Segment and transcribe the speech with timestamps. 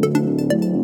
[0.00, 0.77] God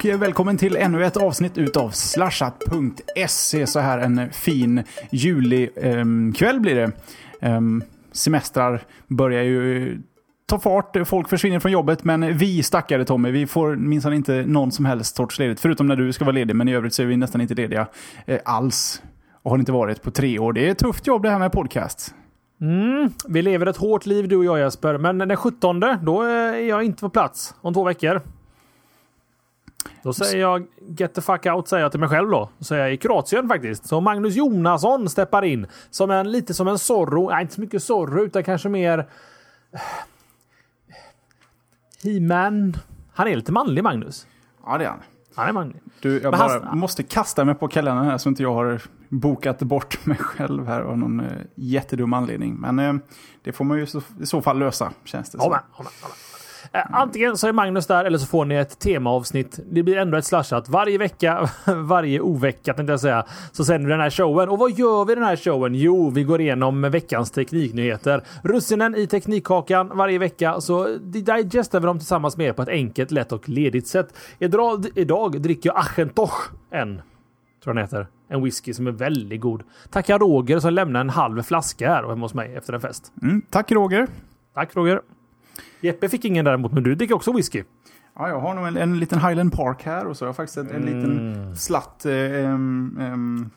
[0.00, 3.66] och eh, välkommen till ännu ett avsnitt utav slashat.se.
[3.66, 6.92] Så här en fin julikväll ehm, blir det.
[7.40, 7.82] Ehm,
[8.12, 9.98] semestrar börjar ju eh,
[10.46, 14.72] ta fart, folk försvinner från jobbet, men vi stackare Tommy, vi får minsann inte någon
[14.72, 15.60] som helst sorts ledigt.
[15.60, 17.86] Förutom när du ska vara ledig, men i övrigt så är vi nästan inte lediga
[18.26, 19.02] eh, alls.
[19.42, 20.52] Och har inte varit på tre år.
[20.52, 22.14] Det är ett tufft jobb det här med podcast.
[22.60, 26.28] Mm, vi lever ett hårt liv du och jag Jesper, men den 17 då eh,
[26.30, 28.22] är jag inte på plats om två veckor.
[30.02, 32.48] Då säger jag get the fuck out säger jag till mig själv då.
[32.58, 33.86] Så jag i Kroatien faktiskt.
[33.86, 35.66] Så Magnus Jonasson steppar in.
[35.90, 37.30] Som en, lite som en Zorro.
[37.30, 39.08] Nej, inte så mycket Zorro utan kanske mer...
[42.04, 42.76] He-Man.
[43.14, 44.26] Han är lite manlig Magnus.
[44.66, 44.98] Ja, det är han.
[45.34, 45.82] Han är manlig.
[46.00, 49.58] Du, jag bara han- måste kasta mig på kalendern här så inte jag har bokat
[49.58, 52.56] bort mig själv här av någon eh, jättedum anledning.
[52.60, 52.94] Men eh,
[53.42, 55.50] det får man ju så, i så fall lösa, känns det Ja, som.
[55.50, 56.16] men, ja, men, ja, men.
[56.72, 59.58] Eh, Antingen så är Magnus där eller så får ni ett temaavsnitt.
[59.70, 60.68] Det blir ändå ett slashat.
[60.68, 64.48] Varje vecka, varje ovecka tänkte jag säga, så sänder vi den här showen.
[64.48, 65.74] Och vad gör vi i den här showen?
[65.74, 68.22] Jo, vi går igenom veckans tekniknyheter.
[68.42, 73.10] Russinen i teknikkakan varje vecka, så digestar vi dem tillsammans med er på ett enkelt,
[73.10, 74.14] lätt och ledigt sätt.
[74.38, 77.02] Idag, idag dricker jag Achentoch en,
[77.64, 78.06] tror den heter.
[78.28, 79.62] En whisky som är väldigt god.
[79.90, 83.12] Tackar Roger som lämnade en halv flaska här hemma hos mig efter en fest.
[83.22, 84.06] Mm, tack Roger.
[84.54, 85.00] Tack Roger.
[85.80, 87.64] Jeppe fick ingen däremot, men du dricker också whisky.
[88.18, 90.58] Ja, jag har nog en, en liten Highland Park här och så har jag faktiskt
[90.58, 92.06] en, en liten slatt...
[92.06, 93.50] Eh, em,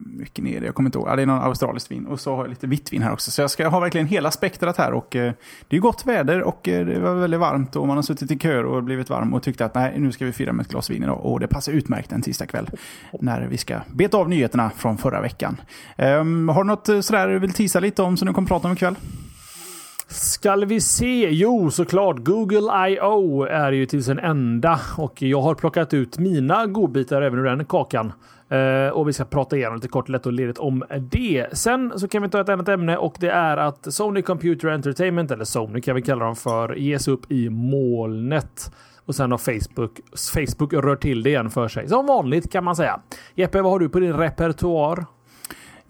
[0.00, 1.08] mycket ner, jag kommer inte ihåg.
[1.08, 2.06] Ja, det är någon australiskt vin.
[2.06, 3.30] Och så har jag lite vitt vin här också.
[3.30, 4.92] Så jag ska ha verkligen hela spektrat här.
[4.92, 5.32] Och eh,
[5.68, 7.76] det är gott väder och eh, det var väldigt varmt.
[7.76, 10.24] Och man har suttit i kör och blivit varm och tyckte att nej, nu ska
[10.24, 11.26] vi fira med ett glas vin idag.
[11.26, 12.70] Och det passar utmärkt en tisdag kväll.
[13.20, 15.60] När vi ska beta av nyheterna från förra veckan.
[15.96, 18.68] Em, har du något eh, sådär du vill tisa lite om som du kommer prata
[18.68, 18.96] om ikväll?
[20.10, 21.28] Skall vi se?
[21.30, 22.16] Jo, såklart.
[22.18, 23.44] Google I.O.
[23.44, 27.64] är ju till sin ända och jag har plockat ut mina godbitar även ur den
[27.64, 28.12] kakan.
[28.52, 31.46] Uh, och vi ska prata igenom lite kort, lätt och ledigt om det.
[31.52, 35.30] Sen så kan vi ta ett annat ämne och det är att Sony Computer Entertainment,
[35.30, 38.72] eller Sony kan vi kalla dem för, ges upp i molnet.
[39.04, 40.00] Och sen har Facebook,
[40.34, 41.88] Facebook rört till det igen för sig.
[41.88, 43.00] Som vanligt kan man säga.
[43.34, 45.06] Jeppe, vad har du på din repertoar?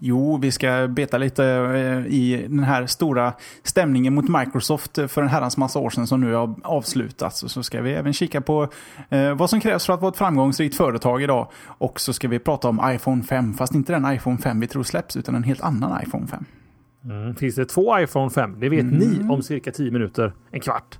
[0.03, 5.27] Jo, vi ska beta lite eh, i den här stora stämningen mot Microsoft för en
[5.27, 7.43] herrans massa år sedan som nu har avslutats.
[7.43, 8.67] Och så ska vi även kika på
[9.09, 11.51] eh, vad som krävs för att vara ett framgångsrikt företag idag.
[11.65, 14.83] Och så ska vi prata om iPhone 5, fast inte den iPhone 5 vi tror
[14.83, 16.45] släpps, utan en helt annan iPhone 5.
[17.05, 18.59] Mm, finns det två iPhone 5?
[18.59, 20.33] Det vet ni om cirka 10 minuter.
[20.51, 20.99] En kvart.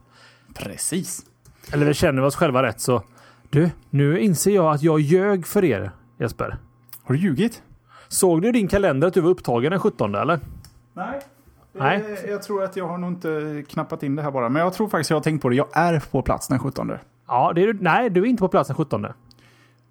[0.53, 1.25] Precis.
[1.73, 3.03] Eller vi känner oss själva rätt så...
[3.50, 6.57] Du, nu inser jag att jag ljög för er, Jesper.
[7.03, 7.63] Har du ljugit?
[8.11, 10.39] Såg du i din kalender att du var upptagen den 17 eller?
[10.94, 11.19] Nej.
[11.73, 12.25] Nej.
[12.29, 14.49] Jag tror att jag har nog inte knappat in det här bara.
[14.49, 15.55] Men jag tror faktiskt jag har tänkt på det.
[15.55, 16.91] Jag är på plats den 17.
[17.27, 17.79] Ja, det är du.
[17.81, 19.07] Nej, du är inte på plats den 17.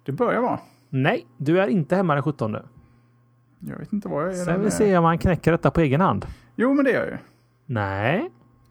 [0.05, 0.59] Det börjar vara.
[0.89, 2.57] Nej, du är inte hemma den 17.
[3.59, 4.45] Jag vet inte vad jag är.
[4.45, 6.25] Sen vi se om man knäcker detta på egen hand.
[6.55, 7.17] Jo, men det gör jag ju.
[7.65, 8.29] Nej.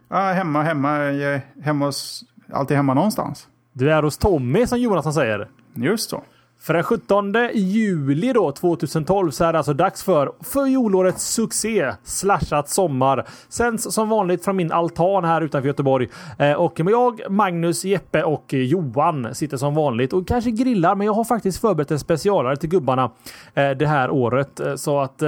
[0.09, 3.49] Ja, hemma, hemma, jag är hemma hos, alltid hemma någonstans.
[3.73, 5.49] Du är hos Tommy som Jonasson säger.
[5.75, 6.23] Just så.
[6.63, 11.93] För den 17 juli då 2012 så är det alltså dags för för fjolårets succé
[12.05, 13.27] slashat sommar.
[13.49, 16.09] Sänds som vanligt från min altan här utanför Göteborg.
[16.39, 20.95] Eh, och jag, Magnus, Jeppe och Johan sitter som vanligt och kanske grillar.
[20.95, 23.11] Men jag har faktiskt förberett en specialare till gubbarna
[23.55, 24.61] eh, det här året.
[24.61, 25.23] Eh, så att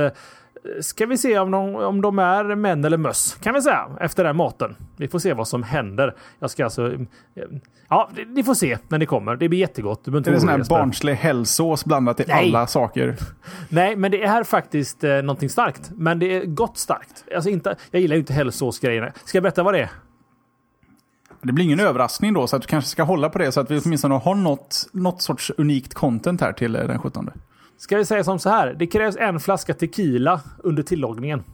[0.80, 4.24] Ska vi se om de, om de är män eller möss, kan vi säga, efter
[4.24, 4.76] den maten.
[4.96, 6.14] Vi får se vad som händer.
[6.38, 6.92] Jag ska alltså...
[6.92, 6.98] eh,
[7.88, 9.36] Ja, ni får se när det kommer.
[9.36, 10.04] Det blir jättegott.
[10.04, 12.48] Du inte Det är en sån här barnslig hällsås blandat i Nej.
[12.48, 13.16] alla saker.
[13.68, 15.90] Nej, men det är faktiskt eh, någonting starkt.
[15.96, 17.24] Men det är gott starkt.
[17.34, 19.12] Alltså inte, jag gillar ju inte hälsosåsgrejerna.
[19.24, 19.90] Ska jag berätta vad det är?
[21.42, 23.70] Det blir ingen överraskning då, så att du kanske ska hålla på det så att
[23.70, 27.30] vi åtminstone har något, något sorts unikt content här till eh, den 17.
[27.82, 28.74] Ska vi säga som så här.
[28.78, 31.44] Det krävs en flaska tequila under tillagningen.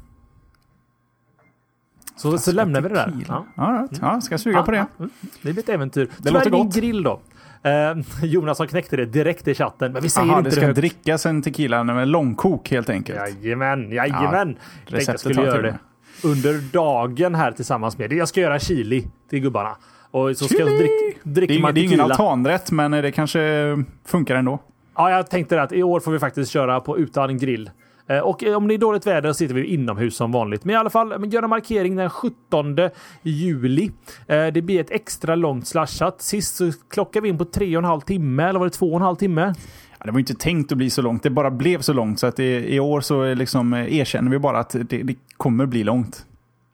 [2.17, 3.05] Så, så lämnar vi det där.
[3.05, 3.25] Tequila.
[3.29, 3.47] Ja.
[3.57, 3.99] Ja, right.
[4.03, 4.87] ja, ska jag suga på det.
[4.99, 5.11] Mm.
[5.43, 6.05] Det blir ett äventyr.
[6.07, 6.75] Det Tyvärr låter gott.
[6.75, 7.21] grill då.
[7.63, 7.73] Eh,
[8.23, 9.93] Jonas som knäckte det direkt i chatten.
[9.93, 10.79] Men vi säger Aha, inte det det ska högt.
[10.79, 13.19] drickas en tequila med långkok helt enkelt.
[13.19, 14.29] Jajamän, jajamän.
[14.31, 14.59] Ja, Tänkte
[14.89, 15.79] jag receptet skulle har jag göra det
[16.25, 18.13] under dagen här tillsammans med.
[18.13, 19.77] Jag ska göra chili till gubbarna.
[20.11, 20.91] Och så ska drick,
[21.23, 22.05] dricker det, är, det är ingen tequila.
[22.05, 24.59] altanrätt, men det kanske funkar ändå.
[24.99, 27.71] Ja, jag tänkte det att i år får vi faktiskt köra på utan grill.
[28.07, 30.65] Eh, och eh, om det är dåligt väder sitter vi inomhus som vanligt.
[30.65, 32.77] Men i alla fall, gör en markering den 17
[33.23, 33.91] juli.
[34.27, 36.23] Eh, det blir ett extra långt slashat.
[36.23, 38.91] Sist så klockade vi in på tre och en halv timme, eller var det två
[38.91, 39.55] och en halv timme?
[39.99, 42.21] Ja, det var inte tänkt att bli så långt, det bara blev så långt.
[42.21, 46.27] Så att i år så liksom erkänner vi bara att det, det kommer bli långt.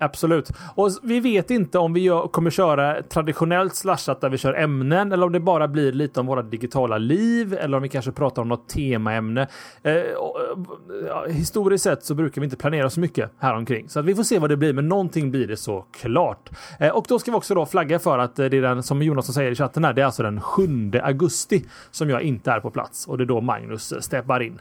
[0.04, 0.50] Absolut.
[0.74, 5.12] Och vi vet inte om vi gör, kommer köra traditionellt slashat där vi kör ämnen
[5.12, 8.42] eller om det bara blir lite om våra digitala liv eller om vi kanske pratar
[8.42, 9.48] om något temaämne.
[9.82, 14.00] Eh, och, eh, ja, historiskt sett så brukar vi inte planera så mycket häromkring så
[14.00, 16.50] att vi får se vad det blir, men någonting blir det såklart.
[16.78, 19.02] Eh, och då ska vi också då flagga för att eh, det är den som
[19.02, 19.92] Jonas säger i chatten här.
[19.92, 23.26] Det är alltså den 7 augusti som jag inte är på plats och det är
[23.26, 24.60] då Magnus eh, steppar in.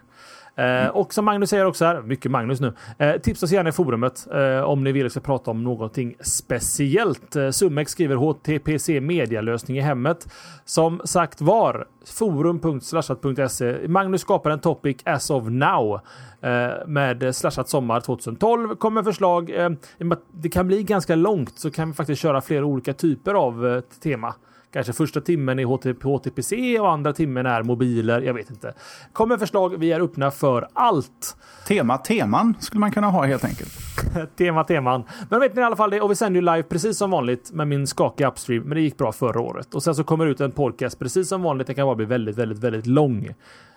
[0.56, 0.92] Mm.
[0.92, 4.28] och som Magnus säger också här, mycket Magnus nu, eh, tipsa oss gärna i forumet
[4.34, 7.36] eh, om ni vill att vi ska prata om någonting speciellt.
[7.36, 10.28] Eh, Summex skriver HTPC medialösning i hemmet.
[10.66, 13.88] Som sagt var, forum.slashat.se.
[13.88, 16.00] Magnus skapar en topic as of now.
[16.42, 19.50] Eh, med Slashat Sommar 2012 kommer förslag.
[19.50, 23.34] Eh, med det kan bli ganska långt så kan vi faktiskt köra flera olika typer
[23.34, 24.36] av eh, tema.
[24.74, 28.22] Kanske första timmen är HT, HTPC och andra timmen är mobiler.
[28.22, 28.74] Jag vet inte.
[29.14, 29.78] Kommer förslag.
[29.78, 31.38] Vi är öppna för allt.
[31.68, 33.72] Tema, teman skulle man kunna ha helt enkelt.
[34.38, 35.04] Tema, teman.
[35.30, 36.02] Men vet ni i alla fall det.
[36.02, 38.64] Och vi sänder ju live precis som vanligt med min skakiga upstream.
[38.64, 39.74] Men det gick bra förra året.
[39.74, 41.68] Och sen så kommer ut en podcast precis som vanligt.
[41.68, 43.30] Det kan bara bli väldigt, väldigt, väldigt lång.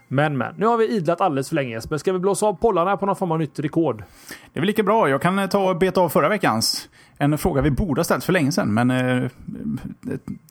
[0.09, 0.55] Men, men.
[0.59, 1.99] Nu har vi idlat alldeles för länge Jesper.
[1.99, 4.05] Ska vi blåsa av pollarna på någon form av nytt rekord?
[4.53, 5.09] Det är väl lika bra.
[5.09, 6.89] Jag kan ta och beta av förra veckans.
[7.19, 9.31] En fråga vi borde ha ställt för länge sedan, men eh,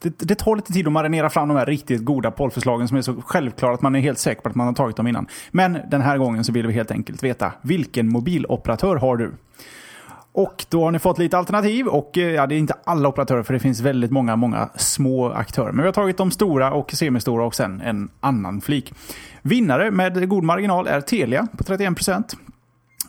[0.01, 3.01] det, det, tar lite tid att marinera fram de här riktigt goda pollförslagen som är
[3.01, 5.27] så självklara att man är helt säker på att man har tagit dem innan.
[5.51, 9.31] Men den här gången så vill vi helt enkelt veta, vilken mobiloperatör har du?
[10.31, 13.43] Och då har ni fått lite alternativ och eh, ja, det är inte alla operatörer
[13.43, 15.71] för det finns väldigt många, många små aktörer.
[15.71, 18.93] Men vi har tagit de stora och semistora och sen en annan flik.
[19.41, 22.23] Vinnare med god marginal är Telia på 31%.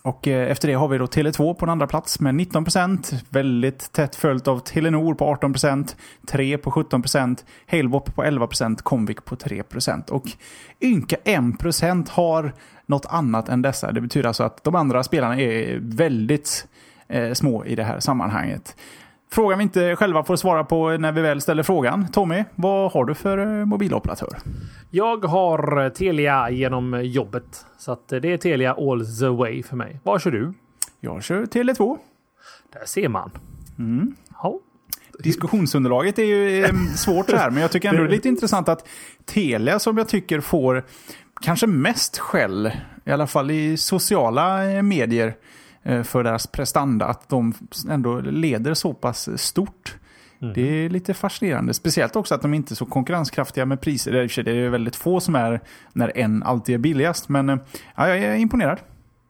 [0.07, 3.25] Och eh, efter det har vi då Tele2 på en andra plats med 19%.
[3.29, 9.37] Väldigt tätt följt av Telenor på 18%, 3 på 17%, Halebop på 11%, Comviq på
[9.37, 10.11] 3%.
[10.11, 10.25] Och
[10.81, 12.53] ynka 1% har
[12.87, 13.93] något annat än dessa.
[13.93, 16.67] Det betyder alltså att de andra spelarna är väldigt
[17.09, 18.77] eh, små i det här sammanhanget.
[19.31, 22.09] Frågan vi inte själva får svara på när vi väl ställer frågan.
[22.09, 24.39] Tommy, vad har du för eh, mobiloperatör?
[24.91, 27.67] Jag har eh, Telia genom jobbet.
[27.79, 30.01] Så eh, det är Telia all the way för mig.
[30.03, 30.53] Vad kör du?
[31.01, 31.99] Jag kör Tele2.
[32.73, 33.31] Där ser man.
[34.43, 34.61] Ja.
[35.19, 38.89] Diskussionsunderlaget är ju svårt här, men jag tycker ändå det är lite intressant att
[39.25, 40.85] Telia som jag tycker får
[41.41, 42.71] kanske mest skäll,
[43.05, 45.35] i alla fall i sociala medier,
[46.05, 47.55] för deras prestanda, att de
[47.91, 49.97] ändå leder så pass stort.
[50.55, 51.75] Det är lite fascinerande.
[51.75, 54.13] Speciellt också att de inte är så konkurrenskraftiga med priser.
[54.13, 55.61] Det är det väldigt få som är
[55.93, 57.29] när en alltid är billigast.
[57.29, 57.59] Men eh,
[57.97, 58.79] ja, jag är imponerad.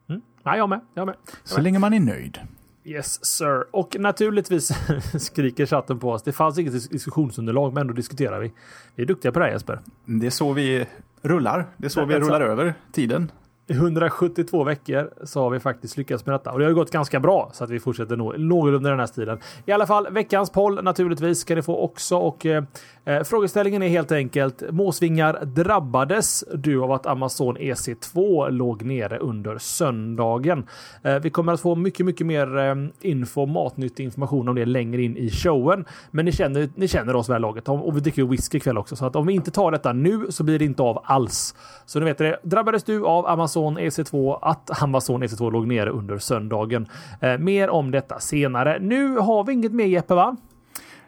[0.08, 0.20] Mm.
[0.44, 0.80] Ja, jag med.
[0.94, 1.14] Jag med.
[1.44, 2.38] Så länge man är nöjd.
[2.84, 3.64] Yes sir.
[3.76, 4.72] Och naturligtvis
[5.18, 6.22] skriker chatten på oss.
[6.22, 8.52] Det fanns inget dis- diskussionsunderlag men ändå diskuterar vi.
[8.94, 9.80] Vi är duktiga på det här Jesper.
[10.04, 10.86] Det är så vi
[11.22, 11.66] rullar.
[11.76, 13.30] Det är så vi rullar över tiden.
[13.68, 16.52] I 172 veckor så har vi faktiskt lyckats med detta.
[16.52, 19.38] Och det har gått ganska bra så att vi fortsätter nå någorlunda den här stilen.
[19.66, 22.16] I alla fall veckans poll naturligtvis ska ni få också.
[22.16, 22.64] Och eh,
[23.04, 24.62] eh frågeställningen är helt enkelt.
[24.70, 30.66] Måsvingar drabbades du av att Amazon EC2 låg nere under söndagen?
[31.02, 35.02] Eh, vi kommer att få mycket, mycket mer eh, info, matnyttig information om det längre
[35.02, 35.85] in i showen.
[36.11, 38.96] Men ni känner, ni känner oss väl laget och vi dricker ju whisky ikväll också.
[38.96, 41.54] Så att om vi inte tar detta nu så blir det inte av alls.
[41.87, 42.40] Så ni vet det.
[42.42, 46.88] Drabbades du av Amazon Amazon EC2 att Amazon EC2 låg nere under söndagen?
[47.20, 48.78] Eh, mer om detta senare.
[48.80, 50.36] Nu har vi inget mer Jeppe va?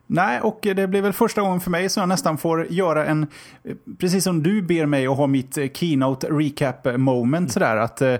[0.07, 3.27] Nej, och det blir väl första gången för mig som jag nästan får göra en,
[3.99, 8.15] precis som du ber mig att ha mitt eh, keynote recap moment sådär, att eh,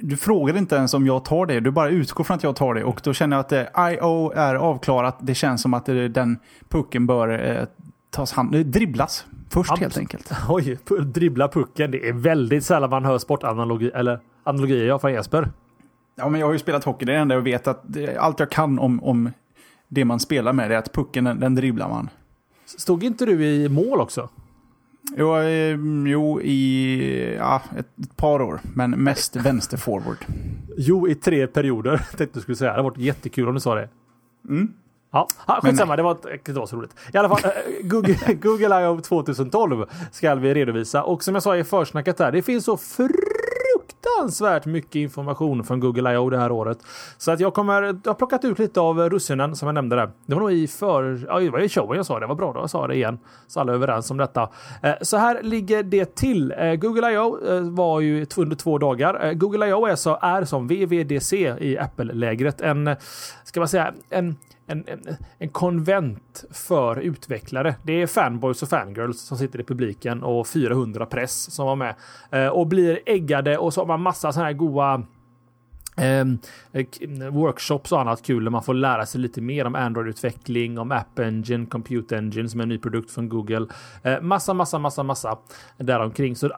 [0.00, 2.74] du frågar inte ens om jag tar det, du bara utgår från att jag tar
[2.74, 4.32] det och då känner jag att I.O.
[4.34, 6.38] är avklarat, det känns som att den
[6.68, 7.66] pucken bör
[8.10, 10.30] tas hand, dribblas först Ja, helt enkelt.
[10.48, 11.90] Oj, dribbla pucken.
[11.90, 15.50] Det är väldigt sällan man hör sportanalogi eller analogier ja, från Jesper.
[16.14, 18.16] Ja, men jag har ju spelat hockey, det är det enda jag vet att det,
[18.16, 19.30] allt jag kan om, om
[19.88, 22.10] det man spelar med är att pucken, den, den dribblar man.
[22.64, 24.28] Stod inte du i mål också?
[25.16, 30.18] Jo, eh, jo i ja, ett, ett par år, men mest vänsterforward.
[30.76, 31.96] Jo, i tre perioder.
[32.16, 32.70] Tänkte du skulle säga.
[32.70, 33.88] Det hade varit jättekul om du sa det.
[34.48, 34.72] Mm.
[35.12, 35.96] Ja, ja skitsamma.
[35.96, 36.94] Det var, inte- det var så roligt.
[37.14, 37.50] I alla fall, eh,
[37.82, 39.00] Google, Google I.O.
[39.00, 41.02] 2012 ska vi redovisa.
[41.02, 46.12] Och som jag sa i försnacket där, det finns så fruktansvärt mycket information från Google
[46.14, 46.30] I.O.
[46.30, 46.78] det här året.
[47.18, 50.10] Så att jag kommer, jag har plockat ut lite av russinen som jag nämnde där.
[50.26, 52.26] Det var nog i för, ja, det var i showen jag sa det.
[52.26, 53.18] Var bra då jag sa det igen.
[53.46, 54.48] Så alla är överens om detta.
[54.82, 56.52] Eh, så här ligger det till.
[56.58, 57.38] Eh, Google I.O.
[57.70, 59.32] Var ju under två dagar.
[59.32, 59.86] Google I.O.
[59.86, 62.60] är, så, är som VVDC i Apple-lägret.
[62.60, 62.96] En,
[63.44, 64.36] ska man säga, en
[64.72, 67.74] en, en, en, konvent för utvecklare.
[67.82, 71.94] Det är fanboys och fangirls som sitter i publiken och 400 press som var med.
[72.30, 75.02] Eh, och blir äggade och så har man massa sådana här goa
[75.96, 76.38] Ehm,
[77.30, 81.18] workshops och annat kul där man får lära sig lite mer om Android-utveckling, om App
[81.18, 83.66] Engine, Compute Engine som är en ny produkt från Google.
[84.02, 85.38] Eh, massa, massa, massa, massa
[85.76, 86.36] däromkring.
[86.36, 86.50] Så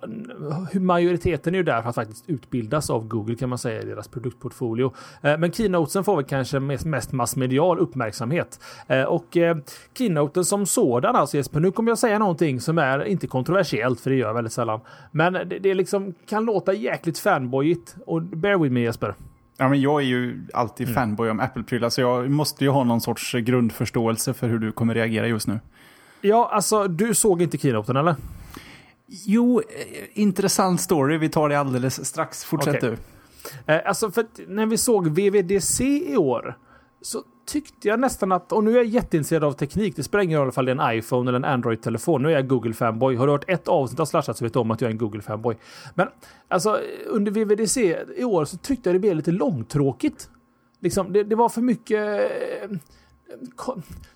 [0.72, 4.08] majoriteten är ju där för att faktiskt utbildas av Google kan man säga i deras
[4.08, 4.92] produktportfolio.
[5.22, 8.60] Eh, men keynotesen får väl kanske mest, mest massmedial uppmärksamhet.
[8.86, 9.56] Eh, och eh,
[9.98, 14.10] keynoten som sådan alltså Jesper, nu kommer jag säga någonting som är inte kontroversiellt för
[14.10, 14.80] det gör jag väldigt sällan.
[15.10, 19.14] Men det, det liksom kan låta jäkligt fanboyigt och bear with me Jesper.
[19.56, 20.94] Ja, men jag är ju alltid mm.
[20.94, 24.94] fanboy om Apple-prylar, så jag måste ju ha någon sorts grundförståelse för hur du kommer
[24.94, 25.60] reagera just nu.
[26.20, 28.16] Ja, alltså du såg inte keynoten eller?
[29.06, 31.18] Jo, eh, intressant story.
[31.18, 32.44] Vi tar det alldeles strax.
[32.44, 32.90] Fortsätt okay.
[32.90, 32.96] du.
[33.72, 36.58] Eh, alltså, för när vi såg VVDC i år
[37.02, 40.38] så tyckte jag nästan att, och nu är jag jätteintresserad av teknik, det spelar ingen
[40.38, 42.22] roll om det är en iPhone eller en Android-telefon.
[42.22, 43.16] Nu är jag Google-fanboy.
[43.16, 44.98] Har du hört ett avsnitt av Slashat så vet du om att jag är en
[44.98, 45.56] Google-fanboy.
[45.94, 46.08] Men
[46.48, 50.30] alltså under VVDC i år så tyckte jag det blev lite långtråkigt.
[50.80, 52.30] Liksom, det, det var för mycket
[52.62, 52.70] eh,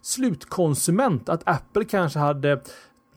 [0.01, 1.29] slutkonsument.
[1.29, 2.61] Att Apple kanske hade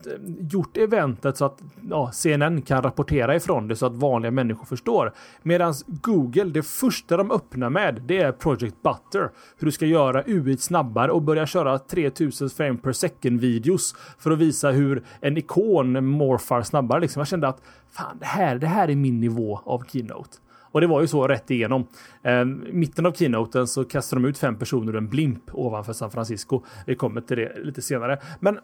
[0.06, 0.12] Eh,
[0.50, 5.12] gjort eventet så att ja, CNN kan rapportera ifrån det så att vanliga människor förstår.
[5.42, 9.30] Medan Google, det första de öppnar med, det är Project Butter.
[9.58, 14.30] Hur du ska göra UI snabbare och börja köra 3000 frame per second videos för
[14.30, 17.00] att visa hur en ikon morfar snabbare.
[17.00, 17.20] Liksom.
[17.20, 20.38] Jag kände att fan, det här, det här är min nivå av Keynote.
[20.72, 21.86] Och det var ju så rätt igenom.
[22.22, 26.10] Eh, mitten av keynoten så kastade de ut fem personer ur en blimp ovanför San
[26.10, 26.62] Francisco.
[26.86, 28.18] Vi kommer till det lite senare.
[28.40, 28.58] Men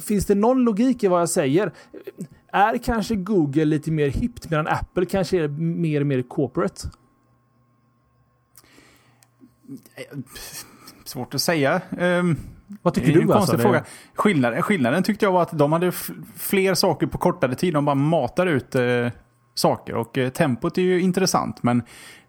[0.00, 1.72] finns det någon logik i vad jag säger?
[2.52, 6.88] Är kanske Google lite mer hippt medan Apple kanske är mer och mer corporate?
[11.04, 11.80] Svårt att säga.
[11.98, 12.36] Um,
[12.82, 13.32] Vad tycker du?
[13.32, 13.84] Alltså, fråga.
[14.14, 15.92] Skillnaden, skillnaden tyckte jag var att de hade
[16.36, 17.74] fler saker på kortare tid.
[17.74, 19.08] De bara matar ut uh,
[19.58, 19.94] saker.
[19.94, 21.62] Och uh, tempot är ju intressant.
[21.62, 21.82] Men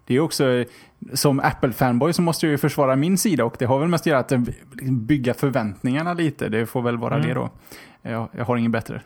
[0.05, 0.65] det är också,
[1.13, 4.05] som Apple-fanboy så måste jag ju försvara min sida och det har väl mest att
[4.05, 6.49] göra att liksom bygga förväntningarna lite.
[6.49, 7.27] Det får väl vara mm.
[7.27, 7.49] det då.
[8.01, 9.01] Jag, jag har ingen bättre.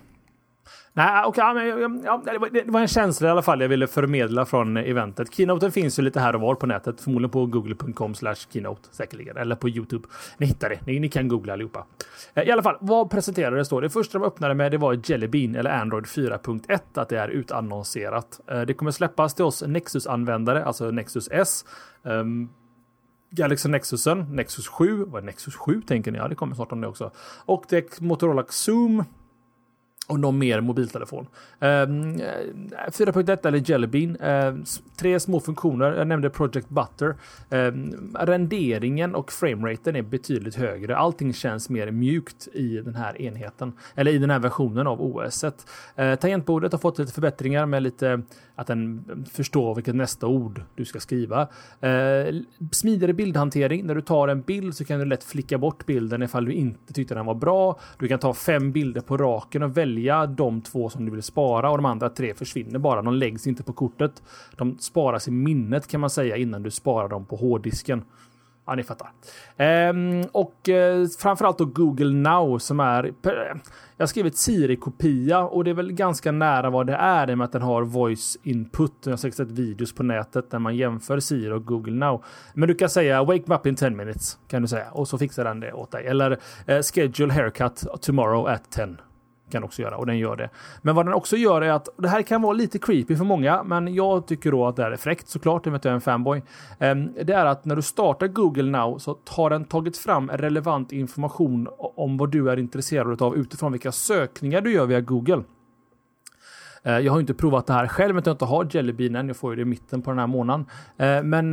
[0.93, 3.69] Nej, ah, okay, ah, ja, men, ja, det, var, en känsla i alla fall jag
[3.69, 5.33] ville förmedla från eventet.
[5.33, 7.01] Keynoten finns ju lite här och var på nätet.
[7.01, 8.13] Förmodligen på google.com
[8.49, 9.37] keynote säkerligen.
[9.37, 10.07] Eller på YouTube.
[10.37, 10.79] Ni hittar det.
[10.85, 11.85] Ni, ni kan googla allihopa.
[12.33, 13.79] Eh, I alla fall, vad presenterades då?
[13.79, 16.79] Det första de öppnade med det var Jelly Bean eller Android 4.1.
[16.93, 18.39] Att det är utannonserat.
[18.47, 21.65] Eh, det kommer släppas till oss Nexus-användare, alltså Nexus S.
[22.03, 22.49] Um,
[23.29, 25.05] Galaxy Nexusen, Nexus 7.
[25.05, 26.17] Vad är Nexus 7 tänker ni?
[26.17, 27.11] Ja, det kommer snart om det också.
[27.45, 29.03] Och det är Motorola Zoom
[30.11, 31.27] och någon mer mobiltelefon.
[31.59, 34.17] Ehm, eh, 4.1 eller Jelly Bean.
[34.21, 34.63] Ehm,
[34.97, 35.93] tre små funktioner.
[35.93, 37.15] Jag nämnde Project Butter.
[37.49, 37.71] Eh,
[38.19, 40.97] renderingen och frameraten är betydligt högre.
[40.97, 43.73] Allting känns mer mjukt i den här enheten.
[43.95, 45.43] Eller i den här versionen av OS.
[45.95, 48.21] Eh, tangentbordet har fått lite förbättringar med lite
[48.55, 51.47] att den förstår vilket nästa ord du ska skriva.
[51.81, 53.85] Ehm, smidigare bildhantering.
[53.85, 56.93] När du tar en bild så kan du lätt flicka bort bilden ifall du inte
[56.93, 57.79] tyckte den var bra.
[57.99, 61.23] Du kan ta fem bilder på raken och välja välja de två som du vill
[61.23, 63.01] spara och de andra tre försvinner bara.
[63.01, 64.23] De läggs inte på kortet.
[64.57, 68.03] De sparas i minnet kan man säga innan du sparar dem på hårddisken.
[68.65, 69.11] Ja, ni fattar.
[69.57, 73.13] Ehm, och eh, framförallt då Google Now som är...
[73.97, 77.37] Jag har skrivit Siri-kopia och det är väl ganska nära vad det är i och
[77.37, 78.93] med att den har voice input.
[79.03, 82.23] Jag har säkert sett videos på nätet där man jämför Siri och Google Now.
[82.53, 85.17] Men du kan säga wake me up in 10 minutes kan du säga och så
[85.17, 86.07] fixar den det åt dig.
[86.07, 88.97] Eller eh, schedule haircut tomorrow at 10
[89.51, 90.49] kan också göra och den gör det.
[90.81, 93.63] Men vad den också gör är att det här kan vara lite creepy för många,
[93.63, 95.91] men jag tycker då att det här är fräckt såklart, i och med att jag
[95.91, 96.43] är en fanboy.
[96.79, 100.91] Ehm, det är att när du startar Google Now så har den tagit fram relevant
[100.91, 105.43] information om vad du är intresserad av utifrån vilka sökningar du gör via Google.
[106.83, 109.27] Ehm, jag har inte provat det här själv, att jag inte har Jellybean än.
[109.27, 110.65] Jag får ju det i mitten på den här månaden.
[110.97, 111.51] Ehm, men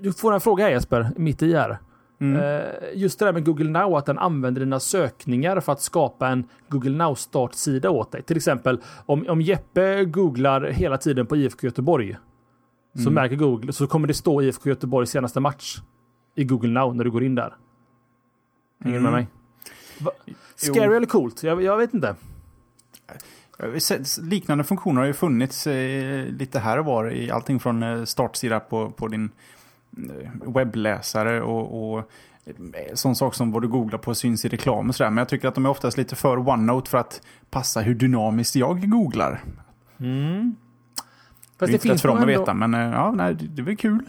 [0.00, 1.78] du får en fråga Jesper, mitt i här.
[2.20, 2.42] Mm.
[2.42, 6.28] Eh, just det där med Google Now, att den använder dina sökningar för att skapa
[6.28, 8.22] en Google Now-startsida åt dig.
[8.22, 12.08] Till exempel om, om Jeppe googlar hela tiden på IFK Göteborg.
[12.08, 13.04] Mm.
[13.04, 15.80] Så märker Google, så kommer det stå IFK Göteborgs senaste match
[16.34, 17.54] i Google Now när du går in där.
[18.84, 19.12] Hänger du mm.
[19.12, 19.28] med mig?
[20.00, 20.10] Va?
[20.56, 20.92] Scary jo.
[20.92, 21.42] eller coolt?
[21.42, 22.14] Jag, jag vet inte.
[24.20, 28.60] Liknande funktioner har ju funnits eh, lite här och var i allting från eh, startsida
[28.60, 29.30] på, på din
[30.46, 32.10] webbläsare och, och
[32.94, 35.10] sån sak som vad du googlar på syns i reklam och sådär.
[35.10, 38.56] Men jag tycker att de är oftast lite för OneNote för att passa hur dynamiskt
[38.56, 39.44] jag googlar.
[40.00, 40.54] Mm.
[41.58, 44.04] Fast det, är inte lätt för dem att veta, men ja, nej, det väl kul.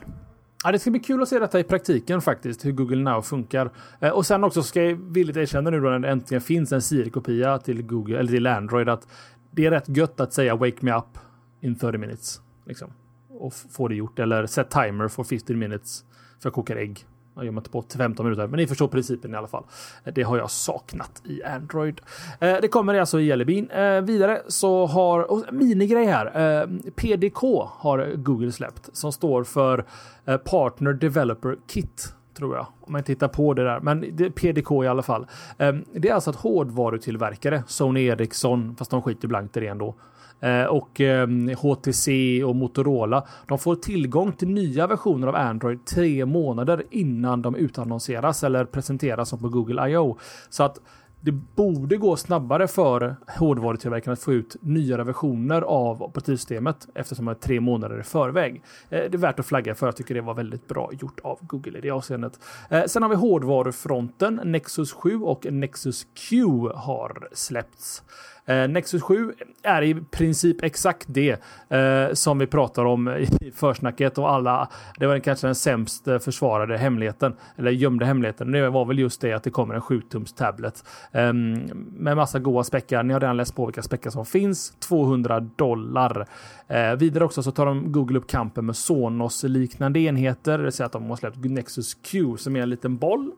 [0.63, 3.71] Ja, det ska bli kul att se detta i praktiken faktiskt, hur Google Now funkar.
[3.99, 6.81] Eh, och sen också ska jag villigt erkänna nu då när det äntligen finns en
[6.81, 9.07] Siri-kopia till Google, eller till Android, att
[9.51, 11.17] det är rätt gött att säga Wake me up
[11.61, 12.41] in 30 minutes.
[12.65, 12.91] Liksom.
[13.33, 14.19] Och få det gjort.
[14.19, 16.03] Eller set timer for 15 minutes
[16.39, 17.05] för att koka ägg.
[17.35, 19.63] Jag gör man inte på 15 minuter, men ni förstår principen i alla fall.
[20.03, 22.01] Eh, det har jag saknat i Android.
[22.39, 23.69] Eh, det kommer alltså i Jelly Bean.
[23.69, 26.61] Eh, vidare så har, och minigrej här.
[26.61, 29.85] Eh, PDK har Google släppt som står för
[30.25, 32.67] eh, Partner Developer Kit tror jag.
[32.81, 33.79] Om man tittar på det där.
[33.79, 35.27] Men det är PDK i alla fall.
[35.57, 39.95] Eh, det är alltså ett hårdvarutillverkare, Sony Ericsson, fast de skiter blankt i det ändå.
[40.41, 43.27] Eh, och ehm, HTC och Motorola.
[43.47, 49.29] De får tillgång till nya versioner av Android tre månader innan de utannonseras eller presenteras
[49.29, 50.17] som på Google I.O.
[50.49, 50.79] Så att
[51.23, 57.31] det borde gå snabbare för hårdvarutillverkarna att få ut nyare versioner av operativsystemet eftersom det
[57.31, 58.63] är tre månader i förväg.
[58.89, 59.87] Eh, det är värt att flagga för.
[59.87, 62.39] Jag tycker det var väldigt bra gjort av Google i det avseendet.
[62.69, 64.41] Eh, sen har vi hårdvarufronten.
[64.43, 66.45] Nexus 7 och Nexus Q
[66.75, 68.03] har släppts.
[68.45, 69.33] Eh, Nexus 7
[69.63, 74.69] är i princip exakt det eh, som vi pratar om i försnacket och alla.
[74.99, 78.51] Det var kanske den sämst eh, försvarade hemligheten eller gömde hemligheten.
[78.51, 82.63] Det var väl just det att det kommer en 7-tums tablet eh, med massa goa
[82.63, 83.03] späckar.
[83.03, 84.73] Ni har redan läst på vilka späckar som finns.
[84.79, 86.27] 200 dollar.
[86.67, 90.57] Eh, vidare också så tar de Google upp kampen med Sonos liknande enheter.
[90.57, 93.31] Det vill säga att de har släppt Nexus Q som är en liten boll.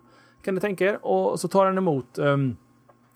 [0.44, 1.06] Kan ni tänka er?
[1.06, 2.56] Och så tar den emot um,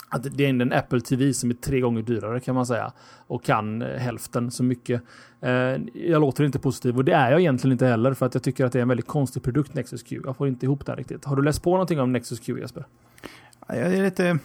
[0.10, 2.92] att det är en Apple TV som är tre gånger dyrare kan man säga.
[3.28, 5.02] Och kan eh, hälften så mycket.
[5.42, 5.52] Eh,
[5.94, 8.66] jag låter inte positiv och det är jag egentligen inte heller för att jag tycker
[8.66, 10.22] att det är en väldigt konstig produkt Nexus Q.
[10.26, 11.26] Jag får inte ihop det riktigt.
[11.26, 12.86] Har du läst på någonting om Nexus Q Jesper?
[13.68, 14.40] Jag är lite...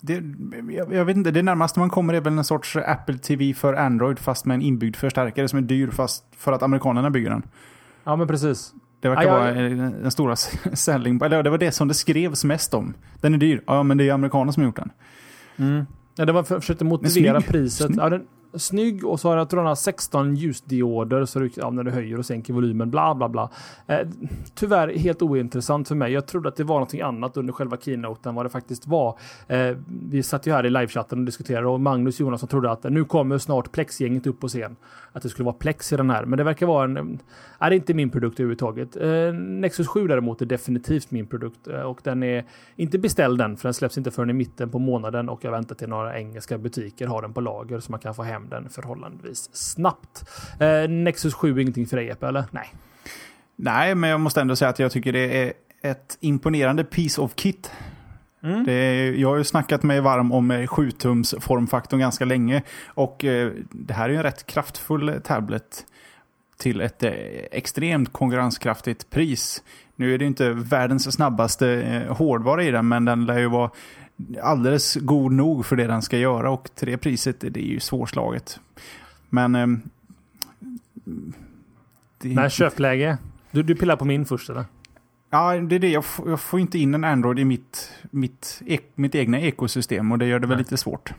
[0.00, 0.22] Det,
[0.70, 3.74] jag, jag, vet inte, det närmaste man kommer är väl en sorts Apple TV för
[3.74, 7.42] Android fast med en inbyggd förstärkare som är dyr fast för att amerikanerna bygger den.
[8.04, 8.74] Ja men precis.
[9.06, 10.36] Det verkar vara den stora
[10.72, 11.20] selling.
[11.24, 12.94] Eller det var det som det skrevs mest om.
[13.20, 13.60] Den är dyr.
[13.66, 14.90] Ja, men det är amerikaner som har gjort den.
[15.56, 15.86] Mm.
[16.16, 17.90] Ja, det var för, försökte motivera priset.
[17.96, 18.26] Ja, den,
[18.58, 21.90] snygg och så har jag tror den har 16 ljusdioder så du, ja, när du
[21.90, 23.50] höjer och sänker volymen bla bla bla.
[23.86, 24.08] Eh,
[24.54, 26.12] tyvärr helt ointressant för mig.
[26.12, 29.18] Jag trodde att det var någonting annat under själva keynoten vad det faktiskt var.
[29.48, 29.76] Eh,
[30.10, 33.38] vi satt ju här i livechatten och diskuterade och Magnus Jonasson trodde att nu kommer
[33.38, 34.76] snart Plex-gänget upp på scen.
[35.12, 36.24] Att det skulle vara Plex i den här.
[36.24, 37.18] Men det verkar vara en...
[37.58, 38.96] Är det inte min produkt överhuvudtaget.
[38.96, 42.44] Eh, Nexus 7 däremot är definitivt min produkt eh, och den är
[42.76, 45.74] inte beställd än för den släpps inte förrän i mitten på månaden och jag väntar
[45.74, 49.50] till några engelska butiker har den på lager så man kan få hem den förhållandevis
[49.52, 50.24] snabbt.
[50.60, 52.44] Eh, Nexus 7 är ingenting för dig Epe, eller?
[52.50, 52.72] Nej.
[53.56, 57.34] Nej, men jag måste ändå säga att jag tycker det är ett imponerande piece of
[57.34, 57.70] kit.
[58.42, 58.64] Mm.
[58.64, 62.62] Det, jag har ju snackat mig varm om 7-tums formfaktorn ganska länge.
[62.86, 65.86] Och eh, det här är ju en rätt kraftfull tablet
[66.58, 67.12] till ett eh,
[67.50, 69.62] extremt konkurrenskraftigt pris.
[69.96, 73.70] Nu är det inte världens snabbaste eh, hårdvara i den, men den lär ju vara
[74.42, 77.80] alldeles god nog för det den ska göra och till det priset det är ju
[77.80, 78.60] svårslaget.
[79.28, 79.54] Men...
[79.54, 79.66] Eh,
[82.18, 82.28] det...
[82.28, 83.18] Men köpläge?
[83.50, 84.64] Du, du pillar på min först eller?
[85.30, 85.88] Ja, det är det.
[85.88, 88.62] Jag, jag får inte in en Android i mitt, mitt,
[88.94, 91.12] mitt egna ekosystem och det gör det väl lite svårt.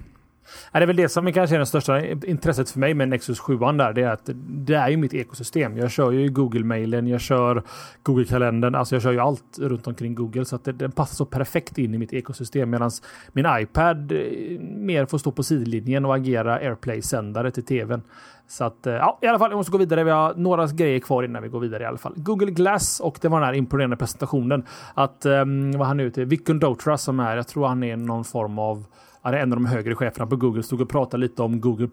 [0.72, 3.40] Det är väl det som är kanske är det största intresset för mig med Nexus
[3.40, 3.94] 7 där.
[3.94, 5.78] Det är att det är ju mitt ekosystem.
[5.78, 7.64] Jag kör ju Google-mailen, jag kör
[8.04, 11.26] Google-kalendern, alltså jag kör ju allt runt omkring Google så att det, den passar så
[11.26, 12.92] perfekt in i mitt ekosystem medan
[13.32, 14.18] min iPad eh,
[14.62, 18.02] mer får stå på sidlinjen och agera AirPlay-sändare till tvn.
[18.48, 20.04] Så att, eh, ja, i alla fall, jag måste gå vidare.
[20.04, 22.14] Vi har några grejer kvar innan vi går vidare i alla fall.
[22.16, 24.66] Google Glass och det var den här imponerande presentationen.
[24.94, 28.24] Att, um, vad han nu heter, Vikun Dotra som är, jag tror han är någon
[28.24, 28.86] form av
[29.24, 31.90] en av de högre cheferna på Google stod och pratade lite om Google+.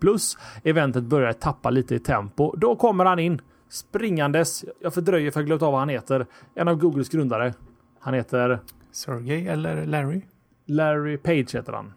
[0.62, 2.54] Eventet började tappa lite i tempo.
[2.56, 4.64] Då kommer han in springandes.
[4.80, 6.26] Jag fördröjer för att glömt av vad han heter.
[6.54, 7.54] En av Googles grundare.
[8.00, 8.58] Han heter...
[8.92, 10.22] Sergey eller Larry?
[10.66, 11.92] Larry Page heter han.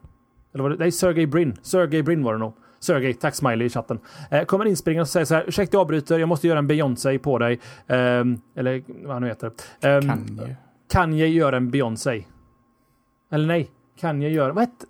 [0.54, 0.76] Eller var det?
[0.80, 1.58] Nej, Sergey Brin.
[1.62, 2.54] Sergey Brin var det nog.
[2.80, 4.00] Sergey, tack smiley i chatten.
[4.32, 5.44] Eh, kommer inspringande och säger så här.
[5.48, 7.60] Ursäkta jag avbryter, jag måste göra en Beyoncé på dig.
[7.88, 7.98] Eh,
[8.56, 9.52] eller vad han nu heter.
[9.82, 10.56] Eh, Kanye.
[10.92, 12.26] Kanye gör en Beyoncé.
[13.32, 14.50] Eller nej, Kanye gör...
[14.50, 14.88] Vad heter...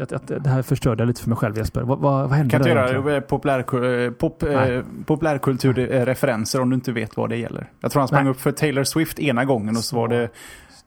[0.00, 1.82] Att, att, det här förstörde jag lite för mig själv Jesper.
[1.82, 6.74] Vad, vad, vad hände Kan du göra eh, populär, eh, pop, eh, populärkulturreferenser om du
[6.74, 7.70] inte vet vad det gäller?
[7.80, 8.30] Jag tror han sprang Nej.
[8.30, 10.22] upp för Taylor Swift ena gången och så var det...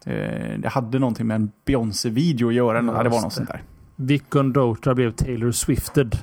[0.05, 2.81] Eh, det hade någonting med en Beyoncé-video att göra.
[2.81, 3.63] Just det var något sånt där.
[3.95, 6.17] Vic Gondotra blev Taylor Swifted.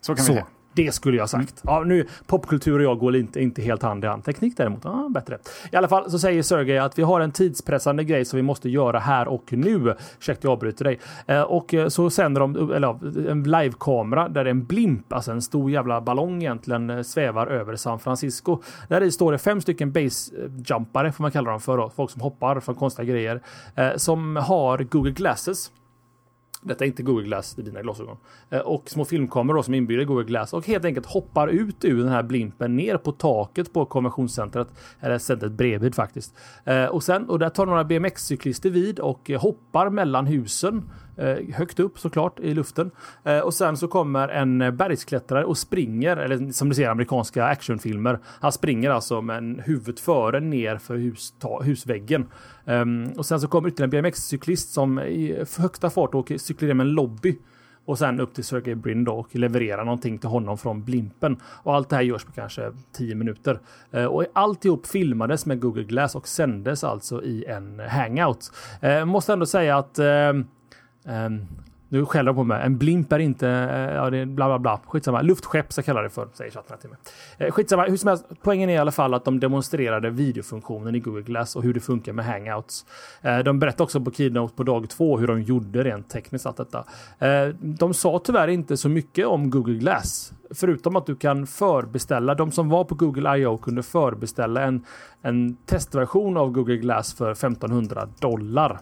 [0.00, 0.46] Så kan vi säga.
[0.76, 1.60] Det skulle jag sagt.
[1.64, 4.24] Ja, nu, popkultur och jag går inte, inte helt hand i hand.
[4.24, 5.38] Teknik däremot, ja, bättre.
[5.72, 8.68] I alla fall så säger Sergej att vi har en tidspressande grej som vi måste
[8.68, 9.94] göra här och nu.
[10.18, 10.98] Ursäkta jag avbryter dig.
[11.26, 15.42] Eh, och eh, så sänder de eller, ja, en livekamera där en blimp, alltså en
[15.42, 18.62] stor jävla ballong egentligen, eh, svävar över San Francisco.
[18.88, 21.76] Där i står det fem stycken basejumpare, får man kalla dem för.
[21.76, 21.90] Då.
[21.96, 23.42] Folk som hoppar från konstiga grejer.
[23.74, 25.70] Eh, som har Google Glasses.
[26.62, 28.16] Detta är inte Google Glass, det är dina glasögon.
[28.50, 32.08] Eh, och små filmkameror som inbjuder Google Glass och helt enkelt hoppar ut ur den
[32.08, 34.68] här blimpen ner på taket på konventionscentret.
[35.00, 36.34] Eller centret bredvid faktiskt.
[36.64, 41.80] Eh, och sen, och där tar några BMX-cyklister vid och hoppar mellan husen eh, Högt
[41.80, 42.90] upp såklart i luften.
[43.24, 46.86] Eh, Och sen så kommer en eh, bergsklättrare och springer, eller som du ser i
[46.86, 48.18] amerikanska actionfilmer.
[48.40, 52.26] Han springer alltså med huvudet före ner för hus, ta, husväggen.
[52.64, 56.76] Ehm, och sen så kommer ytterligare en BMX-cyklist som i högsta fart åker, cyklar in
[56.76, 57.38] med en lobby.
[57.84, 61.36] Och sen upp till Sergey Brin då och levererar någonting till honom från blimpen.
[61.62, 63.60] Och allt det här görs på kanske 10 minuter.
[63.90, 68.50] Eh, och alltihop filmades med Google Glass och sändes alltså i en hangout.
[68.80, 70.44] Jag måste ändå säga att ehm,
[71.06, 71.46] Um,
[71.88, 72.62] nu skäller de på mig.
[72.62, 74.80] En blimp är inte, eh, ja det är bla bla bla.
[74.86, 75.22] Skitsamma.
[75.22, 76.98] Luftskepp ska jag kalla det för, säger chatten här till mig.
[77.38, 78.24] Eh, skitsamma, hur som helst.
[78.42, 81.80] Poängen är i alla fall att de demonstrerade videofunktionen i Google Glass och hur det
[81.80, 82.86] funkar med hangouts.
[83.22, 86.56] Eh, de berättade också på Keynote på dag två hur de gjorde rent tekniskt allt
[86.56, 86.84] detta.
[87.18, 90.32] Eh, de sa tyvärr inte så mycket om Google Glass.
[90.54, 93.58] Förutom att du kan förbeställa, de som var på Google I.O.
[93.58, 94.84] kunde förbeställa en,
[95.22, 98.80] en testversion av Google Glass för 1500 dollar.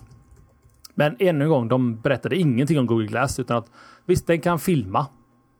[0.94, 3.70] Men ännu en gång, de berättade ingenting om Google Glass utan att
[4.07, 5.07] visst, den kan filma.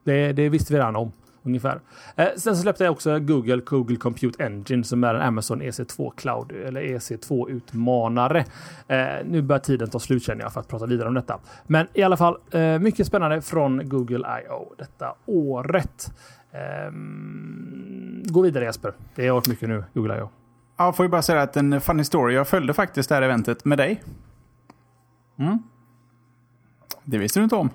[0.05, 1.13] Det, det visste vi redan om.
[1.47, 1.81] Ungefär.
[2.17, 6.13] Eh, sen så släppte jag också Google Google Compute Engine som är en Amazon EC2
[6.17, 8.45] Cloud eller EC2 utmanare.
[8.89, 11.41] Eh, nu börjar tiden ta slut känner jag för att prata vidare om detta.
[11.67, 14.75] Men i alla fall eh, mycket spännande från Google I.O.
[14.79, 16.13] detta året.
[16.53, 18.93] Ehm, gå vidare Jesper.
[19.15, 20.29] Det har varit mycket nu, Google I.O.
[20.77, 22.35] Ja, får ju bara säga att en funny story.
[22.35, 24.03] Jag följde faktiskt det här eventet med dig.
[25.39, 25.59] Mm.
[27.05, 27.71] Det visste du inte om.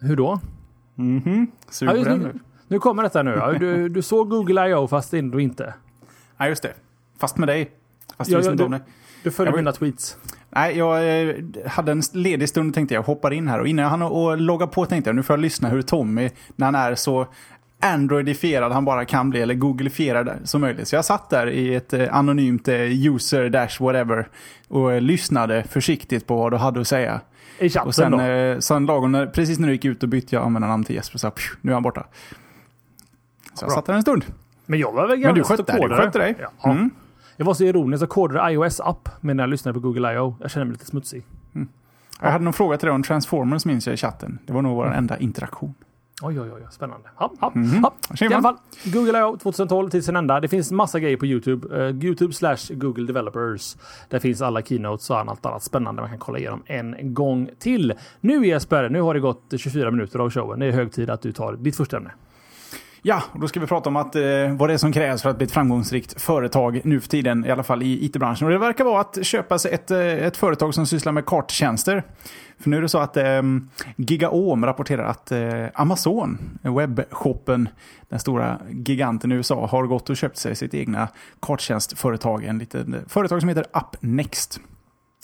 [0.00, 0.40] Hur då?
[0.94, 1.46] Mhm.
[1.70, 2.32] Sug Ja, nu,
[2.68, 2.78] nu.
[2.78, 3.30] kommer detta nu.
[3.30, 4.88] Ja, du, du såg Google I.O.
[4.88, 5.74] fast ändå inte.
[6.36, 6.74] Ja, just det.
[7.18, 7.70] Fast med dig.
[8.16, 8.80] Fast Ja, du inte om det.
[9.22, 10.16] Du vill- mina tweets.
[10.50, 11.34] Nej, jag eh,
[11.66, 13.60] hade en ledig stund tänkte jag hoppar in här.
[13.60, 16.30] Och innan jag hann att logga på tänkte jag nu får jag lyssna hur Tommy,
[16.56, 17.26] när han är så
[17.80, 20.88] Androidifierad han bara kan bli, eller Googlifierad som möjligt.
[20.88, 24.28] Så jag satt där i ett eh, anonymt eh, user dash whatever
[24.68, 27.20] och eh, lyssnade försiktigt på vad du hade att säga.
[27.58, 28.20] I chatten Och sen, då.
[28.20, 31.18] eh, sen lagom, när, precis när du gick ut och bytte jag användarnamn till Jesper
[31.18, 32.06] så pju, nu är han borta.
[33.54, 33.74] Så jag Bra.
[33.76, 34.24] satt där en stund.
[34.66, 36.02] Men jag var väl Men du skötte, du kodare.
[36.02, 36.34] skötte dig.
[36.62, 36.70] Ja.
[36.70, 36.90] Mm.
[37.36, 38.02] Jag var så ironisk.
[38.02, 40.36] Jag kodade iOS-app medan jag lyssnade på Google I.O.
[40.40, 41.24] Jag känner mig lite smutsig.
[42.20, 44.38] Jag hade någon fråga till dig om Transformers minns jag i chatten.
[44.46, 45.74] Det var nog vår enda interaktion.
[46.22, 46.66] Oj, oj, oj.
[46.70, 47.08] Spännande.
[47.18, 47.80] Ja, ja, Mhm.
[47.82, 47.92] ja.
[48.20, 49.36] I alla fall, Google I.O.
[49.42, 50.40] 2012 till sin ända.
[50.40, 51.68] Det finns massa grejer på YouTube.
[51.90, 53.76] Uh, YouTube slash Google Developers.
[54.08, 57.92] Där finns alla keynotes och allt annat spännande man kan kolla igenom en gång till.
[58.20, 60.60] Nu Jesper, nu har det gått 24 minuter av showen.
[60.60, 62.10] Det är hög tid att du tar ditt första ämne.
[63.08, 65.30] Ja, och då ska vi prata om att, eh, vad det är som krävs för
[65.30, 68.46] att bli ett framgångsrikt företag nu för tiden, i alla fall i IT-branschen.
[68.46, 72.02] Och det verkar vara att köpa sig ett, eh, ett företag som sysslar med karttjänster.
[72.58, 73.42] För nu är det så att eh,
[73.96, 77.68] Gigaom rapporterar att eh, Amazon, webbshoppen,
[78.08, 81.08] den stora giganten i USA, har gått och köpt sig sitt egna
[81.40, 82.44] karttjänstföretag.
[82.44, 84.60] En liten eh, företag som heter UpNext.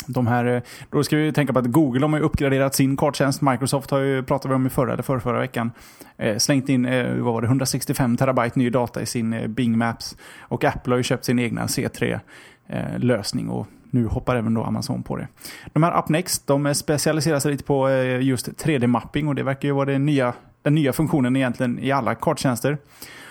[0.06, 3.42] De här, eh, då ska vi tänka på att Google de har uppgraderat sin karttjänst.
[3.42, 5.70] Microsoft har ju, pratade vi om i förra eller förra, veckan,
[6.16, 9.78] eh, slängt in eh, vad var det, 165 terabyte ny data i sin eh, Bing
[9.78, 10.16] Maps.
[10.40, 15.02] Och Apple har ju köpt sin egna C3-lösning eh, och nu hoppar även då Amazon
[15.02, 15.28] på det.
[15.72, 19.68] De här UpNext, de eh, specialiserar sig lite på eh, just 3D-mapping och det verkar
[19.68, 22.78] ju vara den nya, den nya funktionen egentligen i alla karttjänster.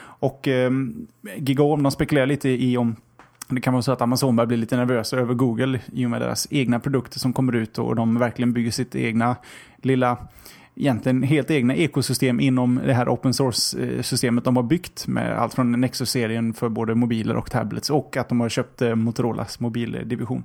[0.02, 0.72] Och eh,
[1.38, 2.96] Gigaom, de spekulerar lite i om
[3.56, 6.22] det kan vara så att Amazon börjar bli lite nervösa över Google i och med
[6.22, 9.36] deras egna produkter som kommer ut och de verkligen bygger sitt egna
[9.82, 10.18] lilla,
[10.76, 15.54] egentligen helt egna ekosystem inom det här open source-systemet eh, de har byggt med allt
[15.54, 20.44] från Nexus-serien för både mobiler och tablets och att de har köpt eh, Motorolas mobildivision.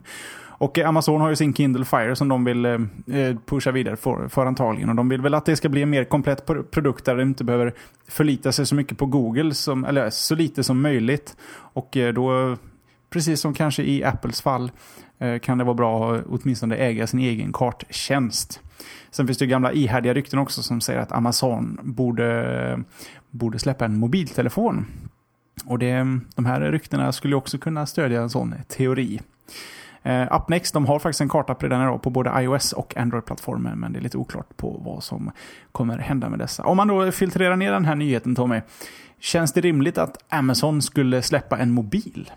[0.59, 2.89] Och eh, Amazon har ju sin Kindle Fire som de vill
[3.47, 4.89] pusha vidare för, för antagligen.
[4.89, 7.45] Och de vill väl att det ska bli en mer komplett produkt där de inte
[7.45, 7.75] behöver
[8.09, 11.37] förlita sig så mycket på Google, som, eller så lite som möjligt.
[11.53, 12.57] Och då,
[13.11, 14.71] precis som kanske i Apples fall,
[15.19, 18.61] eh, kan det vara bra att åtminstone äga sin egen karttjänst.
[19.11, 22.81] Sen finns det ju gamla ihärdiga rykten också som säger att Amazon borde,
[23.31, 24.87] borde släppa en mobiltelefon.
[25.65, 29.21] Och det, de här ryktena skulle också kunna stödja en sån teori.
[30.03, 33.79] Eh, uh, UpNext de har faktiskt en kartapp redan idag på både iOS och Android-plattformen,
[33.79, 35.31] men det är lite oklart på vad som
[35.73, 36.65] kommer hända med dessa.
[36.65, 38.61] Om man då filtrerar ner den här nyheten Tommy,
[39.21, 42.31] känns det rimligt att Amazon skulle släppa en mobil?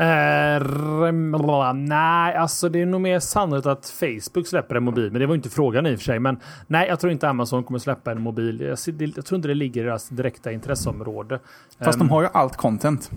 [0.00, 5.10] Uh, nej, alltså det är nog mer sannolikt att Facebook släpper en mobil.
[5.12, 6.18] Men det var inte frågan i och för sig.
[6.18, 8.60] Men nej, jag tror inte Amazon kommer släppa en mobil.
[8.60, 8.78] Jag,
[9.16, 11.38] jag tror inte det ligger i deras direkta intresseområde.
[11.78, 13.10] Fast um, de har ju allt content.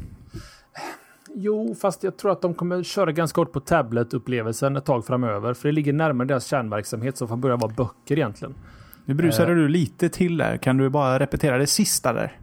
[1.35, 5.53] Jo, fast jag tror att de kommer köra ganska hårt på tablet-upplevelsen ett tag framöver.
[5.53, 8.55] För det ligger närmare deras kärnverksamhet som får börja vara böcker egentligen.
[9.05, 10.57] Nu brusade uh, du lite till där.
[10.57, 12.37] Kan du bara repetera det sista där?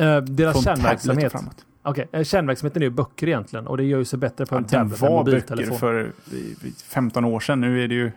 [0.00, 1.64] Uh, deras Från kärnverksamhet.
[1.82, 2.24] Okej, okay.
[2.24, 5.02] kärnverksamheten är ju böcker egentligen och det gör ju sig bättre på en ja, tablet
[5.02, 5.78] än mobiltelefon.
[5.80, 6.12] Var böcker
[6.60, 7.60] för 15 år sedan.
[7.60, 8.12] Nu är det ju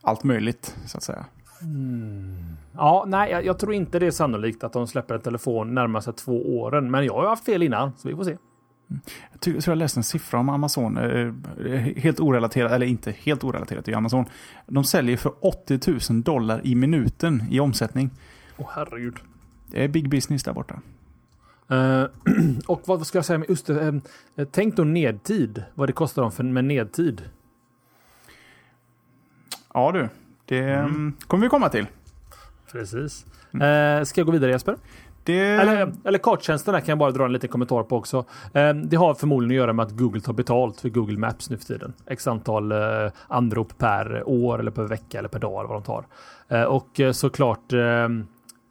[0.00, 1.24] allt möjligt så att säga.
[1.62, 2.36] Mm.
[2.72, 6.12] Ja, nej, jag, jag, tror inte det är sannolikt att de släpper en telefon närmaste
[6.12, 6.90] två åren.
[6.90, 8.36] Men jag har haft fel innan, så vi får se.
[8.90, 9.02] Mm.
[9.32, 11.32] Jag tror jag läste en siffra om Amazon, eh,
[11.96, 14.24] helt orelaterat, eller inte helt orelaterat till Amazon.
[14.66, 18.10] De säljer för 80 000 dollar i minuten i omsättning.
[18.56, 19.16] Åh oh, herregud.
[19.66, 20.80] Det är big business där borta.
[21.72, 22.06] Uh,
[22.66, 23.92] och vad ska jag säga med just uh,
[24.50, 25.64] Tänk då nedtid.
[25.74, 27.22] Vad det kostar dem för, med nedtid.
[29.74, 30.08] Ja du,
[30.44, 30.84] det mm.
[30.84, 31.86] mm kommer vi komma till.
[32.72, 33.26] Precis.
[33.52, 33.98] Mm.
[33.98, 34.76] Uh, ska jag gå vidare Jesper?
[35.24, 35.40] Det...
[35.40, 38.24] Eller, eller karttjänsterna kan jag bara dra en liten kommentar på också.
[38.84, 41.64] det har förmodligen att göra med att Google tar betalt för Google Maps nu för
[41.64, 41.92] tiden.
[42.06, 42.72] X antal
[43.28, 46.66] anrop per år eller per vecka eller per dag eller vad de tar.
[46.66, 47.72] och såklart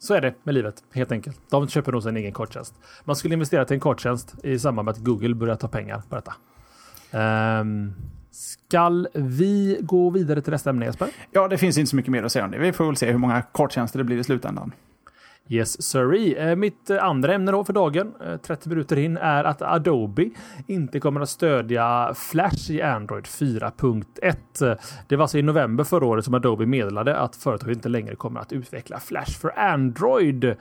[0.06, 1.40] så är det med livet, helt enkelt.
[1.50, 2.74] De köper nog sin egen korttjänst.
[3.04, 6.16] Man skulle investera till en korttjänst i samband med att Google börjar ta pengar på
[6.16, 6.34] detta.
[7.60, 7.94] Um,
[8.30, 11.08] skall vi gå vidare till nästa ämne Jesper?
[11.30, 12.58] Ja, det finns inte så mycket mer att säga om det.
[12.58, 14.72] Vi får väl se hur många korttjänster det blir i slutändan.
[15.48, 16.50] Yes sirree.
[16.50, 20.30] Eh, mitt eh, andra ämne då för dagen, eh, 30 minuter in, är att Adobe
[20.66, 24.78] inte kommer att stödja Flash i Android 4.1.
[25.08, 28.40] Det var alltså i november förra året som Adobe meddelade att företaget inte längre kommer
[28.40, 30.56] att utveckla Flash för Android.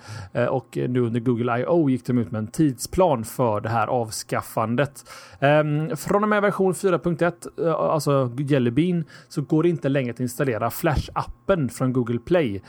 [0.49, 1.89] Och nu under Google I.O.
[1.89, 5.11] gick de ut med en tidsplan för det här avskaffandet.
[5.39, 10.19] Ehm, från och med version 4.1, alltså Jelly Bean, så går det inte längre att
[10.19, 12.61] installera Flash-appen från Google Play.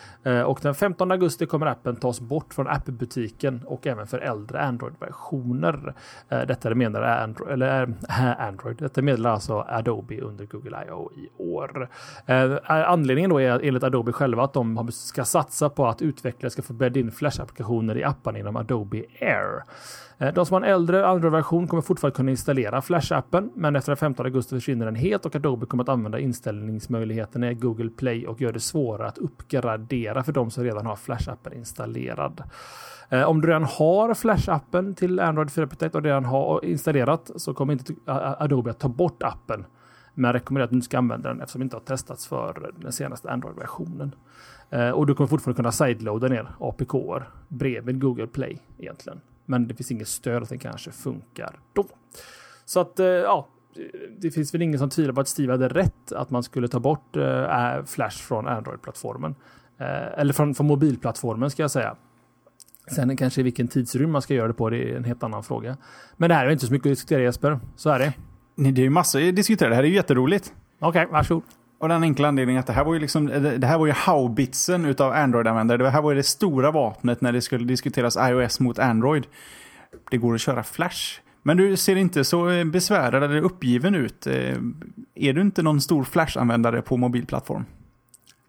[0.47, 5.95] Och den 15 augusti kommer appen tas bort från appbutiken och även för äldre Android-versioner.
[6.29, 8.77] Eh, detta meddelar Android, eller, eh, Android.
[8.77, 11.11] Detta meddelar alltså Adobe under Google I.O.
[11.17, 11.89] i år.
[12.27, 16.63] Eh, anledningen då är enligt Adobe själva att de ska satsa på att utvecklare ska
[16.63, 19.63] få bädda in Flash-applikationer i apparna inom Adobe Air.
[20.19, 23.97] Eh, de som har en äldre Android-version kommer fortfarande kunna installera Flash-appen, men efter den
[23.97, 28.41] 15 augusti försvinner den helt och Adobe kommer att använda inställningsmöjligheterna i Google Play och
[28.41, 32.43] gör det svårare att uppgradera för de som redan har Flash-appen installerad.
[33.09, 37.73] Eh, om du redan har Flash-appen till Android 4.1 och redan har installerat så kommer
[37.73, 39.65] inte Adobe att ta bort appen.
[40.15, 42.73] Men jag rekommenderar att du inte ska använda den eftersom den inte har testats för
[42.77, 44.15] den senaste Android-versionen.
[44.71, 46.95] Eh, och du kommer fortfarande kunna sideloada ner APK
[47.49, 49.21] bredvid Google Play egentligen.
[49.47, 51.87] Men det finns inget stöd att den kanske funkar då.
[52.65, 53.49] Så att eh, ja,
[54.19, 56.81] det finns väl ingen som tvivlar på att Steve hade rätt att man skulle ta
[56.81, 59.35] bort eh, Flash från Android-plattformen.
[59.79, 61.97] Eh, eller från, från mobilplattformen ska jag säga.
[62.95, 65.77] Sen kanske vilken tidsrymd man ska göra det på, det är en helt annan fråga.
[66.17, 67.61] Men det här är inte så mycket att diskutera Jesper.
[67.77, 68.13] Så är det.
[68.55, 69.69] Nej, det är ju massor att diskutera.
[69.69, 70.55] Det här är ju jätteroligt.
[70.79, 71.43] Okej, okay, varsågod.
[71.79, 73.27] Av den enkla anledningen att det här var ju liksom,
[73.59, 75.79] det här var ju haubitsen utav Android-användare.
[75.79, 79.27] Det här var ju det stora vapnet när det skulle diskuteras iOS mot Android.
[80.11, 81.21] Det går att köra Flash.
[81.43, 84.27] Men du ser inte så eh, besvärad eller uppgiven ut.
[84.27, 84.57] Eh,
[85.15, 87.65] är du inte någon stor Flash-användare på mobilplattform?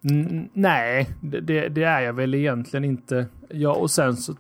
[0.09, 3.25] Mm, nej, det, det, är jag väl egentligen inte.
[3.49, 4.35] Ja, och sen så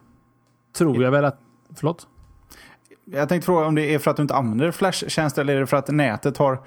[0.77, 1.39] tror jag väl att...
[1.75, 2.07] Förlåt?
[3.05, 5.67] Jag tänkte fråga om det är för att du inte använder Flash-tjänster eller är det
[5.67, 6.59] för att nätet har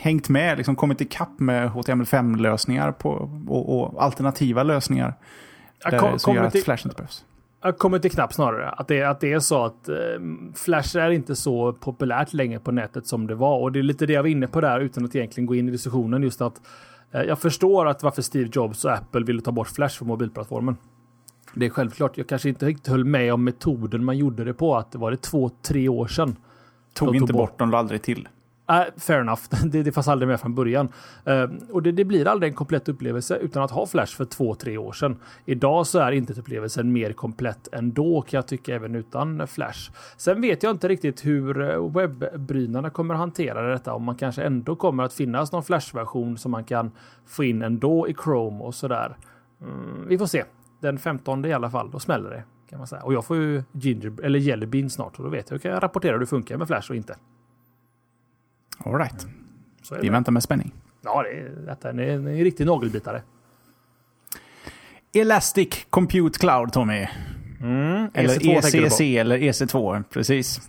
[0.00, 5.14] hängt med, liksom kommit ikapp med HTML5-lösningar och, och, alternativa lösningar.
[5.90, 7.24] Där, kom, som gör att Flash inte behövs.
[7.62, 8.70] Jag kommer till knapp snarare.
[8.70, 9.96] Att det, att det är så att eh,
[10.54, 13.58] Flash är inte så populärt längre på nätet som det var.
[13.58, 15.68] Och det är lite det jag var inne på där utan att egentligen gå in
[15.68, 16.22] i diskussionen.
[16.22, 16.60] Just att
[17.12, 20.76] eh, jag förstår att varför Steve Jobs och Apple ville ta bort Flash från mobilplattformen.
[21.54, 22.18] Det är självklart.
[22.18, 24.76] Jag kanske inte riktigt höll med om metoden man gjorde det på.
[24.76, 26.36] Att det var det två, tre år sedan.
[26.94, 28.28] Tog inte bort, bort dem aldrig till.
[28.72, 30.88] Uh, fair enough, det, det fanns aldrig med från början.
[31.28, 34.54] Uh, och det, det, blir aldrig en komplett upplevelse utan att ha Flash för två,
[34.54, 35.16] tre år sedan.
[35.44, 39.90] Idag så är internetupplevelsen mer komplett ändå kan jag tycka även utan Flash.
[40.16, 43.94] Sen vet jag inte riktigt hur eh, webbrynarna kommer hantera detta.
[43.94, 46.90] Om man kanske ändå kommer att finnas någon Flash-version som man kan
[47.26, 49.16] få in ändå i Chrome och sådär.
[49.62, 50.44] Mm, vi får se.
[50.80, 52.42] Den 15 i alla fall, då smäller det.
[52.70, 53.02] Kan man säga.
[53.02, 55.74] Och jag får ju Ginger, eller Jelly Bean snart och då vet jag hur jag
[55.74, 57.16] kan rapportera hur det funkar med Flash och inte.
[58.78, 59.26] All right.
[59.82, 60.12] Så är Vi det.
[60.12, 60.72] väntar med spänning.
[61.04, 63.22] Ja, det är, detta är en, riktig nagelbitare.
[65.12, 67.06] Elastic Compute Cloud, Tommy.
[67.60, 69.02] Mm, Eller EC2 tänker du ECC på.
[69.02, 70.60] eller EC2, precis.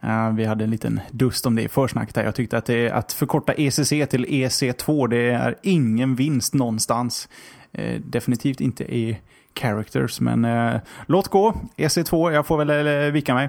[0.00, 2.16] Eh, vi hade en liten dust om det i försnacket.
[2.16, 7.28] Jag tyckte att, det, att förkorta ECC till EC2, det är ingen vinst någonstans.
[7.72, 9.18] Eh, definitivt inte i
[9.54, 11.54] characters, men eh, låt gå.
[11.76, 13.48] EC2, jag får väl eh, vika mig.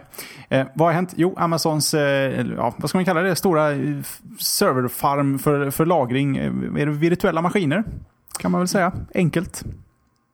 [0.50, 1.14] Eh, vad har hänt?
[1.16, 3.96] Jo, Amazons, eh, ja, vad ska man kalla det, stora eh,
[4.40, 6.38] serverfarm för, för lagring.
[6.38, 7.84] Eh, är det virtuella maskiner?
[8.40, 8.92] Kan man väl säga.
[9.14, 9.64] Enkelt.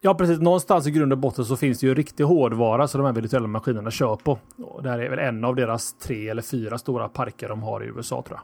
[0.01, 0.39] Ja, precis.
[0.39, 3.47] Någonstans i grund och botten så finns det ju riktig hårdvara som de här virtuella
[3.47, 4.39] maskinerna kör på.
[4.63, 7.83] Och det här är väl en av deras tre eller fyra stora parker de har
[7.83, 8.43] i USA tror jag.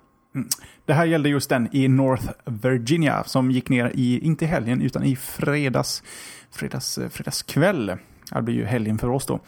[0.85, 5.03] Det här gällde just den i North Virginia som gick ner i, inte helgen, utan
[5.03, 6.03] i fredags,
[6.55, 7.97] fredags, eh, fredagskväll.
[8.31, 9.39] Det blir ju helgen för oss då.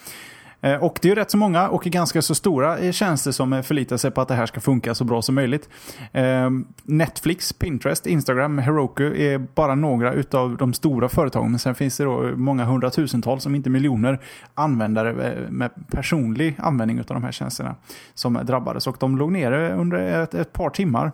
[0.61, 3.63] Eh, och det är ju rätt så många och ganska så stora eh, tjänster som
[3.63, 5.69] förlitar sig på att det här ska funka så bra som möjligt.
[6.11, 11.51] Ehm, Netflix, Pinterest, Instagram, Heroku är bara några utav de stora företagen.
[11.51, 14.19] Men sen finns det då många hundratusentals, om inte miljoner,
[14.53, 15.13] användare
[15.49, 17.75] med personlig användning av de här tjänsterna
[18.13, 18.87] som drabbades.
[18.87, 21.11] Och de låg nere under ett, ett par timmar.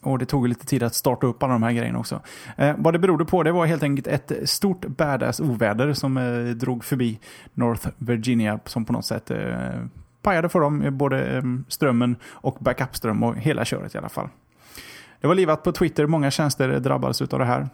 [0.00, 2.20] Och det tog lite tid att starta upp alla de här grejerna också.
[2.56, 6.44] Eh, vad det berodde på det var helt enkelt ett stort badass oväder som eh,
[6.54, 7.18] drog förbi
[7.54, 9.38] North Virginia som på något sätt eh,
[10.22, 14.28] pajade för dem, eh, både eh, strömmen och backupström och hela köret i alla fall.
[15.20, 17.68] Det var livat på Twitter, många tjänster drabbades av det här.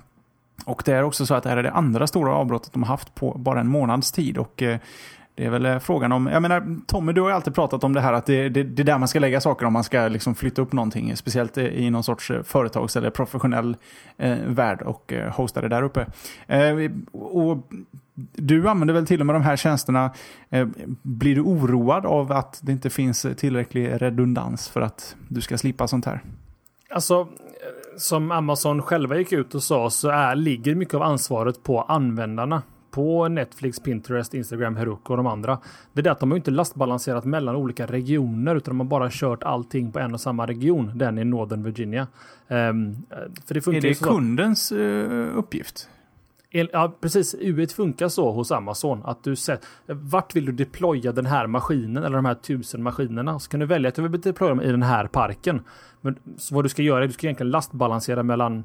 [0.64, 2.88] Och det är också så att det här är det andra stora avbrottet de har
[2.88, 4.38] haft på bara en månads tid.
[4.38, 4.78] Och eh,
[5.36, 7.92] det är väl eh, frågan om, jag menar Tommy du har ju alltid pratat om
[7.92, 10.08] det här att det, det, det är där man ska lägga saker om man ska
[10.08, 11.16] liksom flytta upp någonting.
[11.16, 13.76] Speciellt i någon sorts eh, företags eller professionell
[14.16, 16.06] eh, värld och eh, hosta det där uppe.
[16.46, 17.66] Eh, och
[18.32, 20.10] du använder väl till och med de här tjänsterna.
[20.50, 20.68] Eh,
[21.02, 25.88] blir du oroad av att det inte finns tillräcklig redundans för att du ska slippa
[25.88, 26.20] sånt här?
[26.90, 27.26] Alltså, eh,
[27.98, 32.62] som Amazon själva gick ut och sa så är, ligger mycket av ansvaret på användarna.
[32.96, 35.58] På Netflix, Pinterest, Instagram, Heroku och de andra.
[35.92, 39.08] Det är det att de har inte lastbalanserat mellan olika regioner utan de har bara
[39.10, 40.92] kört allting på en och samma region.
[40.94, 42.06] Den i Northern Virginia.
[42.48, 42.96] Ehm,
[43.46, 45.88] för det funkar Är det så- kundens eh, uppgift?
[46.50, 47.34] Ja, precis.
[47.34, 49.00] U1 funkar så hos Amazon.
[49.04, 53.38] Att du sätter, vart vill du deploya den här maskinen eller de här tusen maskinerna?
[53.38, 55.60] Så kan du välja att du vill deploya dem i den här parken.
[56.00, 56.16] Men
[56.50, 58.64] vad du ska göra är att du ska egentligen lastbalansera mellan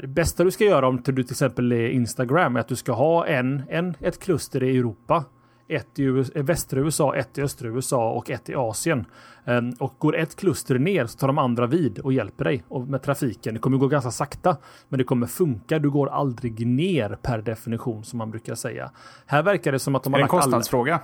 [0.00, 2.92] det bästa du ska göra om du till exempel är Instagram är att du ska
[2.92, 5.24] ha en, en, ett kluster i Europa.
[5.68, 9.04] Ett i US, eh, västra USA, ett i östra USA och ett i Asien.
[9.44, 13.02] Ehm, och går ett kluster ner så tar de andra vid och hjälper dig med
[13.02, 13.54] trafiken.
[13.54, 14.56] Det kommer gå ganska sakta,
[14.88, 15.78] men det kommer funka.
[15.78, 18.90] Du går aldrig ner per definition som man brukar säga.
[19.26, 20.42] Här verkar det som att de Är har det en lagt alla...
[20.42, 21.00] kostnadsfråga?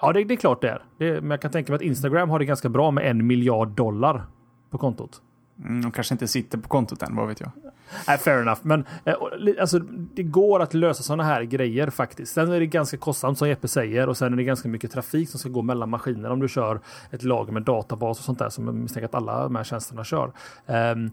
[0.00, 0.82] Ja, det, det är klart det är.
[0.98, 3.68] Det, men jag kan tänka mig att Instagram har det ganska bra med en miljard
[3.68, 4.22] dollar
[4.70, 5.22] på kontot.
[5.64, 7.50] Mm, de kanske inte sitter på kontot än, vad vet jag.
[8.08, 8.60] Nej, fair enough.
[8.62, 9.14] Men eh,
[9.60, 9.78] alltså,
[10.14, 12.32] det går att lösa sådana här grejer faktiskt.
[12.34, 15.28] Sen är det ganska kostsamt som Jeppe säger och sen är det ganska mycket trafik
[15.28, 18.48] som ska gå mellan maskiner om du kör ett lager med databas och sånt där
[18.48, 20.32] som jag misstänker att alla de här tjänsterna kör.
[20.66, 21.10] Ehm,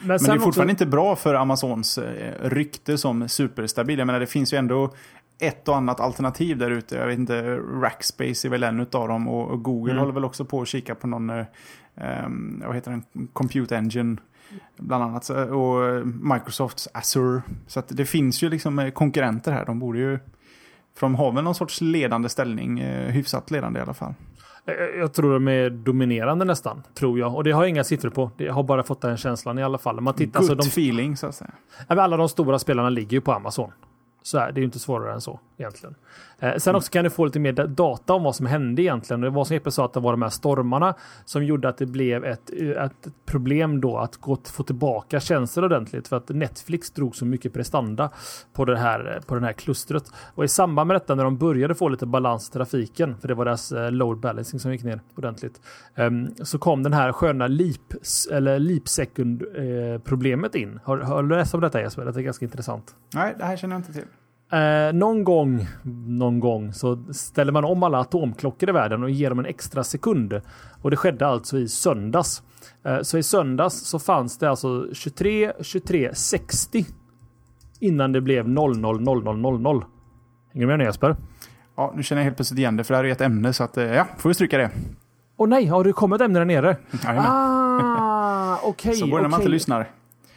[0.00, 3.98] men Men det är fortfarande också, inte bra för Amazons eh, rykte som superstabil.
[3.98, 4.94] Jag menar, det finns ju ändå
[5.38, 6.96] ett och annat alternativ där ute.
[6.96, 10.00] Jag vet inte, Rackspace är väl en av dem och, och Google Mm.
[10.00, 11.44] håller väl också på att kika på någon,
[11.96, 14.16] ehm, vad heter den, Compute Engine
[14.76, 15.30] bland annat.
[15.30, 17.42] Och Microsofts Azure.
[17.66, 19.64] Så det finns ju liksom eh, konkurrenter här.
[19.66, 20.18] De borde ju,
[20.94, 24.14] för de har väl någon sorts ledande ställning, eh, hyfsat ledande i alla fall.
[24.66, 27.34] eh, jag tror de är dominerande nästan, tror jag.
[27.34, 28.30] Och det har jag inga siffror på.
[28.36, 30.00] Jag har bara fått den känslan i alla fall.
[30.00, 31.50] Man tittar, Good alltså, de, feeling så att säga.
[31.86, 33.72] Alla de stora spelarna ligger ju på Amazon.
[34.22, 35.94] Så är, det är ju inte svårare än så egentligen.
[36.42, 39.20] Eh, sen också kan du få lite mer da- data om vad som hände egentligen.
[39.20, 41.86] Det var som Jeppe sa att det var de här stormarna som gjorde att det
[41.86, 46.90] blev ett, eh, ett problem då att gå, få tillbaka tjänster ordentligt för att Netflix
[46.90, 48.10] drog så mycket prestanda
[48.52, 50.04] på det här, på den här klustret.
[50.34, 53.34] Och i samband med detta när de började få lite balans i trafiken, för det
[53.34, 55.60] var deras eh, load balancing som gick ner ordentligt,
[55.94, 57.92] ehm, så kom den här sköna leap,
[58.32, 60.80] eller leap second eh, problemet in.
[60.84, 62.04] Har, har du läst om detta Jesper?
[62.04, 62.94] Det är ganska intressant.
[63.14, 64.06] Nej, det här känner jag inte till.
[64.52, 65.66] Eh, någon gång,
[66.06, 69.84] någon gång så ställer man om alla atomklockor i världen och ger dem en extra
[69.84, 70.40] sekund.
[70.82, 72.42] Och det skedde alltså i söndags.
[72.84, 76.86] Eh, så i söndags så fanns det alltså 23, 23, 60
[77.80, 79.02] innan det blev 00, 00,
[79.38, 79.84] 00.
[80.52, 81.16] Hänger du med nu Jesper?
[81.76, 83.64] Ja, nu känner jag helt plötsligt igen det, för det här är ett ämne, så
[83.64, 84.70] att, eh, ja, får vi stryka det.
[85.36, 86.76] Åh nej, har du kommit ämne där nere?
[87.04, 87.30] Jajamän.
[87.30, 88.94] Ah, okej.
[88.96, 89.90] så går det när man inte lyssnar.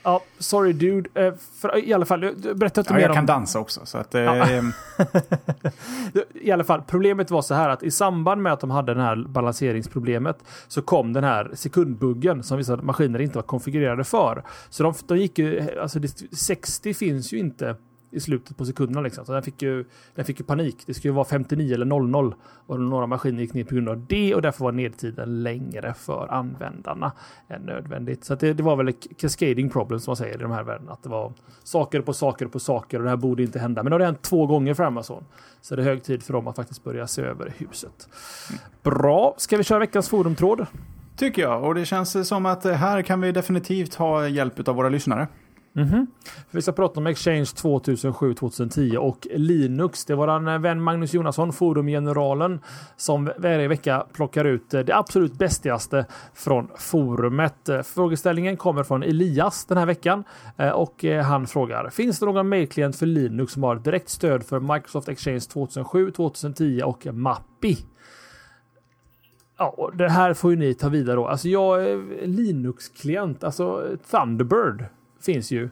[0.05, 1.25] Ja, sorry dude.
[1.25, 2.19] Eh, för, I alla fall,
[2.55, 3.15] berätta inte ja, mer jag om...
[3.15, 3.81] kan dansa också.
[3.85, 4.35] Så att, Ja.
[4.35, 4.63] eh,
[6.33, 9.01] I alla fall, problemet var så här att i samband med att de hade det
[9.01, 10.37] här balanseringsproblemet
[10.67, 14.43] så kom den här sekundbuggen som vissa maskiner inte var konfigurerade för.
[14.69, 17.75] Så de, de gick ju, alltså det, 60 finns ju inte
[18.15, 19.25] i slutet på sekunderna liksom.
[19.25, 19.85] Så den fick ju,
[20.15, 20.83] den fick ju panik.
[20.85, 22.35] Det skulle ju vara 59 eller 00
[22.67, 26.27] och några maskiner gick ner på grund av det och därför var nedtiden längre för
[26.31, 27.11] användarna
[27.47, 28.25] än nödvändigt.
[28.25, 30.63] Så att det, det var väl ett cascading problem som man säger i de här
[30.63, 30.89] världen.
[30.89, 33.83] Att det var saker på saker på saker och det här borde inte hända.
[33.83, 35.25] Men det har det hänt två gånger för Amazon.
[35.61, 38.09] Så det är hög tid för dem att faktiskt börja se över huset.
[38.83, 40.65] Bra, ska vi köra veckans forumtråd?
[41.15, 41.63] tycker jag.
[41.63, 45.27] Och det känns som att här kan vi definitivt ha hjälp av våra lyssnare.
[45.77, 46.07] Mhm.
[46.51, 50.05] Vi ska prata om Exchange 2007-2010 och Linux.
[50.05, 52.59] Det var en eh, vän Magnus Jonasson, forumgeneralen,
[52.97, 57.69] som varje vecka plockar ut eh, det absolut bästigaste från forumet.
[57.69, 60.23] Eh, frågeställningen kommer från Elias den här veckan
[60.73, 65.09] och han frågar Finns det någon mailklient för Linux som har direkt stöd för Microsoft
[65.09, 67.77] Exchange 2007, 2010 och Mappi?
[69.57, 71.27] Ja, det här får ju ni ta vidare då.
[71.27, 74.85] Alltså jag är Linux-klient, alltså Thunderbird
[75.25, 75.69] finns ju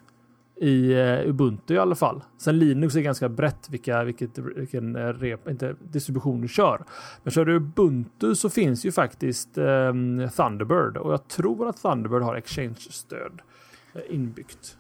[0.62, 2.24] i uh, Ubuntu i alla fall.
[2.38, 6.84] Sen Linux är ganska brett vilka, vilket, vilken uh, rep, inte, distribution du kör.
[7.24, 12.22] Men kör du Ubuntu så finns ju faktiskt um, Thunderbird och jag tror att Thunderbird
[12.22, 13.42] har Exchange-stöd
[13.96, 14.78] uh, inbyggt.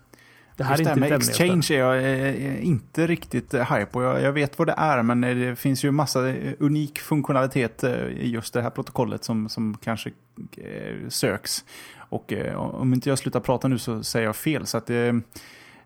[0.58, 3.86] Det här Just är det inte ämne, Exchange är jag eh, inte riktigt eh, hype
[3.86, 4.04] på.
[4.04, 7.84] Jag, jag vet vad det är, men eh, det finns ju massa eh, unik funktionalitet
[7.84, 10.12] eh, i just det här protokollet som, som kanske
[10.58, 11.66] eh, söks.
[12.14, 14.66] Och eh, om inte jag slutar prata nu så säger jag fel.
[14.66, 15.14] Så att, eh,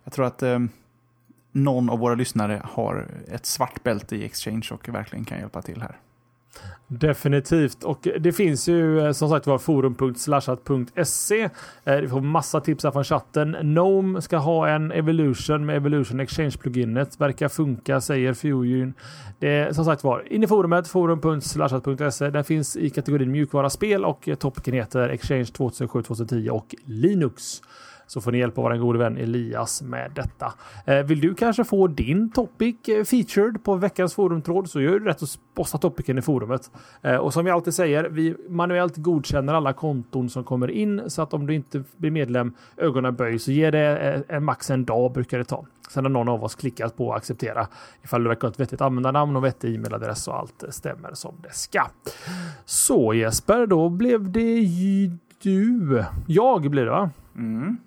[0.04, 0.60] jag tror att eh,
[1.52, 5.82] någon av våra lyssnare har ett svart bälte i Exchange och verkligen kan hjälpa till
[5.82, 5.98] här.
[6.90, 7.84] Definitivt.
[7.84, 11.50] Och det finns ju eh, som sagt var forum.slashat.se.
[11.84, 13.56] Eh, vi får massa tips här från chatten.
[13.62, 17.22] Gnome ska ha en Evolution med Evolution Exchange-pluginet.
[17.22, 18.94] Verkar funka, säger Fujun.
[19.40, 22.30] Det är som sagt var in i forumet, forum.slashat.se.
[22.30, 27.62] Den finns i kategorin mjukvara spel och eh, topiken heter Exchange 2007-2010 och Linux.
[28.08, 30.54] Så får ni hjälpa vår gode vän Elias med detta.
[30.86, 35.06] Eh, vill du kanske få din topic eh, featured på veckans forumtråd så gör du
[35.06, 36.72] rätt att posta topicen i forumet.
[37.02, 41.22] Eh, och som jag alltid säger, vi manuellt godkänner alla konton som kommer in så
[41.22, 45.12] att om du inte blir medlem ögonen böjs, så ger det en max en dag
[45.12, 45.66] brukar det ta.
[45.90, 47.68] Sen har någon av oss klickat på acceptera
[48.04, 51.54] ifall du verkar ha ett vettigt användarnamn och vettig e-mailadress och allt stämmer som det
[51.54, 51.88] ska.
[52.66, 56.04] Så Jesper, då blev det ju du.
[56.28, 57.10] Jag blir det va?
[57.36, 57.78] Mm.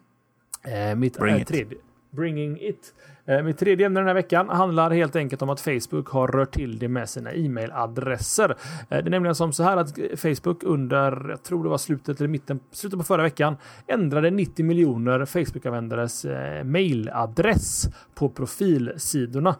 [0.64, 1.82] Eh, mitt Bring eh, it.
[2.12, 2.92] Bringing it.
[3.31, 6.55] Eh, mitt tredje ämne den här veckan handlar helt enkelt om att Facebook har rört
[6.55, 8.51] till det med sina e-mailadresser.
[8.51, 8.57] Eh,
[8.89, 12.28] det är nämligen som så här att Facebook under, jag tror det var slutet eller
[12.28, 13.57] mitten, slutet på förra veckan
[13.87, 19.57] ändrade 90 miljoner Facebook-användares eh, mailadress på profilsidorna.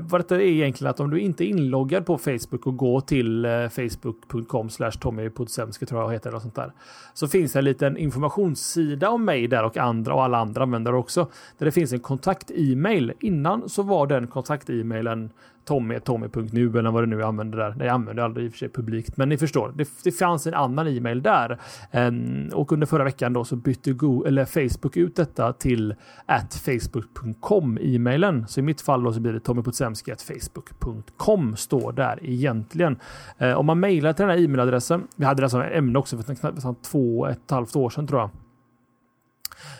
[0.00, 3.46] Vad detta är egentligen att om du inte är inloggad på Facebook och går till
[3.72, 4.68] facebook.com
[5.00, 6.72] tommypodsemske tror jag heter eller sånt där.
[7.14, 10.96] Så finns det en liten informationssida om mig där och andra och alla andra användare
[10.96, 11.30] också.
[11.58, 13.11] Där det finns en kontakt e-mail.
[13.20, 15.30] Innan så var den kontakt-e-mailen
[15.64, 17.74] Tommy, Tommy.nu eller vad det nu jag använder där.
[17.76, 19.72] Nej, jag använder aldrig i och för sig publikt, men ni förstår.
[19.76, 21.58] Det, det fanns en annan e-mail där.
[21.92, 25.94] Um, och under förra veckan då så bytte Go eller Facebook ut detta till
[26.26, 28.46] at facebook.com e-mailen.
[28.48, 32.98] Så i mitt fall då så blir det tommyputsemski.facebook.com står där egentligen.
[33.42, 35.06] Uh, om man mejlar till den här e-mailadressen.
[35.16, 38.06] Vi hade det som ämne också för knappt två, ett och ett halvt år sedan
[38.06, 38.30] tror jag.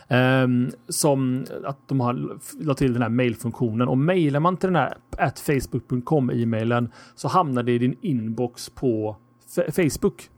[0.08, 4.76] Ehm, som att de har lagt till den här mailfunktionen och mailar man till den
[4.76, 9.16] här at facebook.com e-mailen så hamnar det i din inbox på
[9.72, 10.28] Facebook.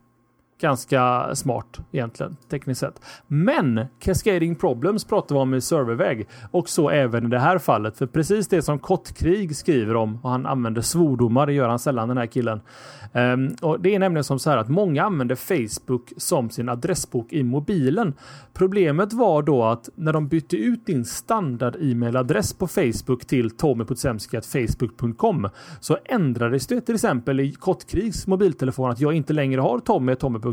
[0.61, 3.01] Ganska smart egentligen tekniskt sett.
[3.27, 7.99] Men Cascading Problems pratar vi om i serverväg och så även i det här fallet.
[7.99, 12.09] För precis det som Kottkrig skriver om och han använder svordomar, det gör han sällan
[12.09, 12.61] den här killen.
[13.13, 17.33] Um, och Det är nämligen som så här att många använder Facebook som sin adressbok
[17.33, 18.15] i mobilen.
[18.53, 25.49] Problemet var då att när de bytte ut din standard e-mailadress på Facebook till tommypotsemski.facebook.com
[25.81, 29.79] så ändrades det till exempel i Kottkrigs mobiltelefon att jag inte längre har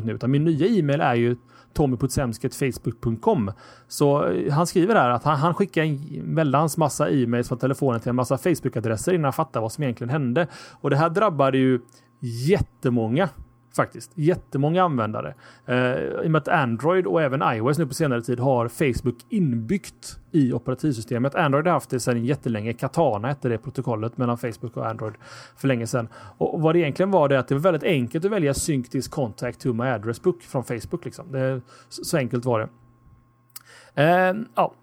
[0.02, 1.36] Tommy nu, utan min nya e-mail är ju
[1.74, 3.52] tommyputsemsketfacebook.com.
[3.88, 8.02] Så eh, han skriver där att han, han skickar en väldans massa e-mails från telefonen
[8.02, 10.47] till en massa Facebook-adresser innan han fattar vad som egentligen hände.
[10.72, 11.80] Och det här drabbade ju
[12.20, 13.30] jättemånga
[13.76, 14.11] faktiskt.
[14.15, 15.34] Jättemånga användare.
[15.65, 19.17] Eh, I och med att Android och även iOS nu på senare tid har Facebook
[19.30, 21.36] inbyggt i operativsystemet.
[21.36, 22.74] Android har haft det sedan jättelänge.
[22.74, 25.13] Katana hette det protokollet mellan Facebook och Android
[25.57, 26.07] för länge sedan.
[26.38, 29.07] Och vad det egentligen var det att det var väldigt enkelt att välja Sync this
[29.07, 31.05] contact to my address book från Facebook.
[31.05, 31.32] Liksom.
[31.32, 32.69] Det, så så enkelt var det.
[34.03, 34.74] Eh, ja.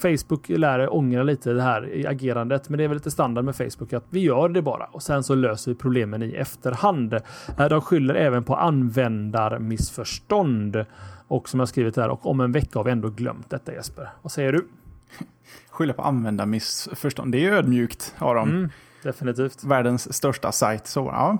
[0.00, 2.68] Facebook lär ångra lite det här i agerandet.
[2.68, 5.22] Men det är väl lite standard med Facebook att vi gör det bara och sen
[5.22, 7.14] så löser vi problemen i efterhand.
[7.58, 10.84] Eh, de skyller även på användarmissförstånd.
[11.28, 14.08] Och som jag skrivit här, och om en vecka har vi ändå glömt detta Jesper.
[14.22, 14.68] Vad säger du?
[15.70, 17.32] Skylla på användarmissförstånd.
[17.32, 18.50] Det är ödmjukt av dem.
[18.50, 18.70] Mm,
[19.02, 19.64] definitivt.
[19.64, 20.86] Världens största sajt.
[20.86, 21.38] Så, ja.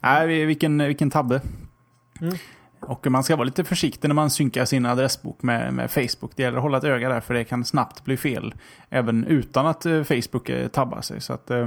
[0.00, 1.40] Nej, vilken, vilken tabbe.
[2.20, 2.34] Mm.
[2.80, 6.32] Och man ska vara lite försiktig när man synkar sin adressbok med, med Facebook.
[6.36, 8.54] Det gäller att hålla ett öga där för det kan snabbt bli fel.
[8.88, 11.20] Även utan att eh, Facebook eh, tabbar sig.
[11.20, 11.66] Så att, eh,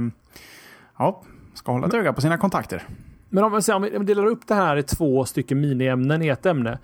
[0.98, 1.22] ja,
[1.54, 2.82] ska hålla ett öga på sina kontakter.
[3.28, 6.28] Men om, man säger, om vi delar upp det här i två stycken miniämnen i
[6.28, 6.78] ett ämne.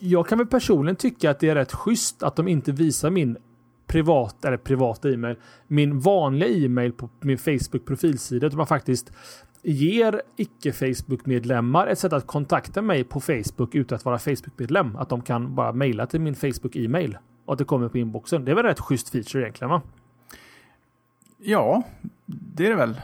[0.00, 3.36] jag kan väl personligen tycka att det är rätt schysst att de inte visar min
[3.90, 5.36] privat, eller privata e-mail,
[5.66, 8.46] min vanliga e-mail på min Facebook profilsida.
[8.46, 9.12] Utan man faktiskt
[9.62, 14.96] ger icke-Facebook-medlemmar ett sätt att kontakta mig på Facebook utan att vara Facebook-medlem.
[14.96, 18.44] Att de kan bara mejla till min Facebook-e-mail och att det kommer på inboxen.
[18.44, 19.82] Det är väl rätt schysst feature egentligen va?
[21.38, 21.82] Ja,
[22.26, 23.00] det är det väl.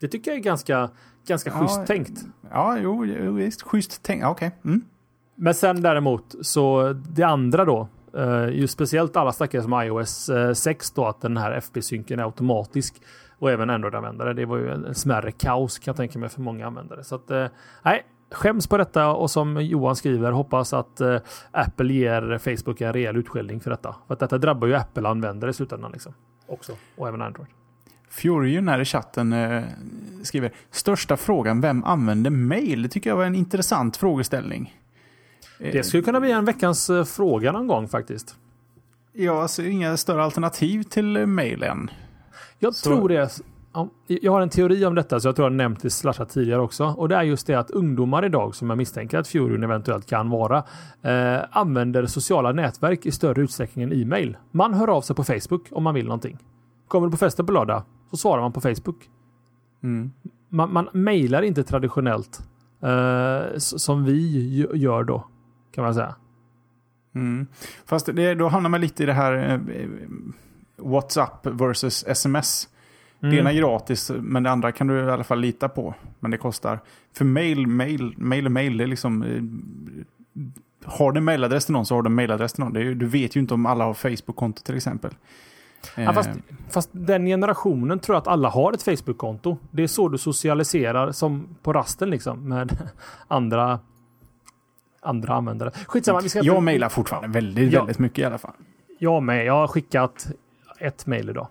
[0.00, 0.90] Det tycker jag är ganska,
[1.26, 2.24] ganska ja, schysst tänkt.
[2.50, 3.62] Ja, jo, visst.
[3.62, 4.24] Schysst tänkt.
[4.24, 4.48] Okej.
[4.48, 4.70] Okay.
[4.72, 4.84] Mm.
[5.34, 7.88] Men sen däremot så det andra då.
[8.16, 13.02] Uh, just speciellt alla stackare som iOS 6 då att den här FB-synken är automatisk
[13.44, 14.32] och även Android-användare.
[14.32, 17.04] Det var ju en smärre kaos kan jag tänka mig för många användare.
[17.04, 17.46] Så att, eh,
[17.82, 21.18] nej, skäms på detta och som Johan skriver hoppas att eh,
[21.50, 23.96] Apple ger Facebook en rejäl utskällning för detta.
[24.06, 26.14] För att detta drabbar ju Apple-användare i slutändan liksom.
[26.46, 26.72] Också.
[26.96, 27.48] Och även Android.
[28.10, 29.62] Fjorjun här i chatten eh,
[30.22, 32.82] skriver Största frågan, vem använder mail?
[32.82, 34.74] Det tycker jag var en intressant frågeställning.
[35.58, 38.36] Det skulle kunna bli en veckans fråga någon gång faktiskt.
[39.12, 41.90] Ja, alltså inga större alternativ till mail än.
[42.58, 42.88] Jag så.
[42.90, 43.30] tror det.
[43.72, 46.60] Ja, jag har en teori om detta, så jag tror jag nämnt det slashat tidigare
[46.60, 46.84] också.
[46.84, 50.30] Och det är just det att ungdomar idag, som jag misstänker att Furion eventuellt kan
[50.30, 50.64] vara,
[51.02, 54.36] eh, använder sociala nätverk i större utsträckning än e-mail.
[54.50, 56.38] Man hör av sig på Facebook om man vill någonting.
[56.88, 59.10] Kommer du på festen på lördag, så svarar man på Facebook.
[59.82, 60.12] Mm.
[60.48, 62.42] Man, man mejlar inte traditionellt
[62.82, 65.24] eh, som vi gör då,
[65.74, 66.14] kan man säga.
[67.14, 67.46] Mm.
[67.86, 69.60] Fast det, då hamnar man lite i det här eh,
[70.76, 72.68] WhatsApp versus sms.
[73.22, 73.34] Mm.
[73.34, 75.94] Det ena är gratis, men det andra kan du i alla fall lita på.
[76.20, 76.80] Men det kostar.
[77.12, 79.22] För mail, mail, mail och mail, det är liksom...
[79.22, 79.42] Eh,
[80.84, 82.76] har du mailadress till någon så har du mailadress till någon.
[82.76, 85.10] Är, du vet ju inte om alla har Facebook-konto till exempel.
[85.96, 86.34] Ja, fast, eh.
[86.70, 89.58] fast, den generationen tror jag att alla har ett Facebook-konto.
[89.70, 92.78] Det är så du socialiserar som på rasten liksom med
[93.28, 93.80] andra
[95.00, 95.70] andra användare.
[95.86, 96.20] Skitsamma.
[96.20, 96.42] Vi ska...
[96.42, 97.80] Jag mailar fortfarande väldigt, ja.
[97.80, 98.54] väldigt mycket i alla fall.
[98.98, 99.44] Jag med.
[99.44, 100.32] Jag har skickat
[100.86, 101.48] ett mejl idag.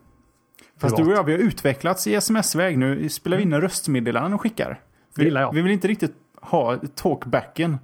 [0.78, 3.10] Fast du och jag, vi har utvecklats i sms-väg nu.
[3.10, 4.80] Spelar vi in röstmeddelanden och skickar.
[5.16, 7.78] Vi, vi vill inte riktigt ha talkbacken.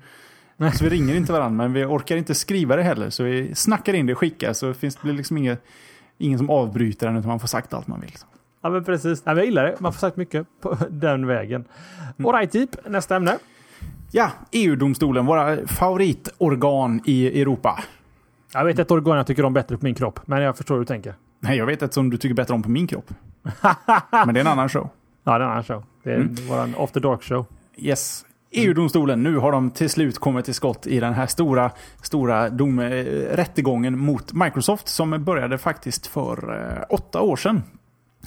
[0.57, 0.71] Nej.
[0.71, 3.09] Så vi ringer inte varandra, men vi orkar inte skriva det heller.
[3.09, 5.63] Så vi snackar in det och skickar, så finns det liksom inget,
[6.17, 8.11] ingen som avbryter den, utan man får sagt allt man vill.
[8.61, 9.21] Ja, men precis.
[9.25, 9.79] Ja, jag gillar det.
[9.79, 11.65] Man får sagt mycket på den vägen.
[12.17, 12.29] Mm.
[12.29, 12.87] Alright, typ.
[12.87, 13.37] Nästa ämne.
[14.11, 17.83] Ja, EU-domstolen, våra favoritorgan i Europa.
[18.53, 20.79] Jag vet ett organ jag tycker om bättre på min kropp, men jag förstår hur
[20.79, 21.15] du tänker.
[21.39, 23.13] Nej, jag vet ett som du tycker bättre om på min kropp.
[24.25, 24.89] men det är en annan show.
[25.23, 25.83] Ja, det är en annan show.
[26.03, 26.35] Det är mm.
[26.49, 27.45] vår Off the Dark show.
[27.77, 28.25] Yes.
[28.51, 31.71] EU-domstolen, nu har de till slut kommit till skott i den här stora,
[32.01, 37.63] stora dom, eh, rättegången mot Microsoft som började faktiskt för eh, åtta år sedan.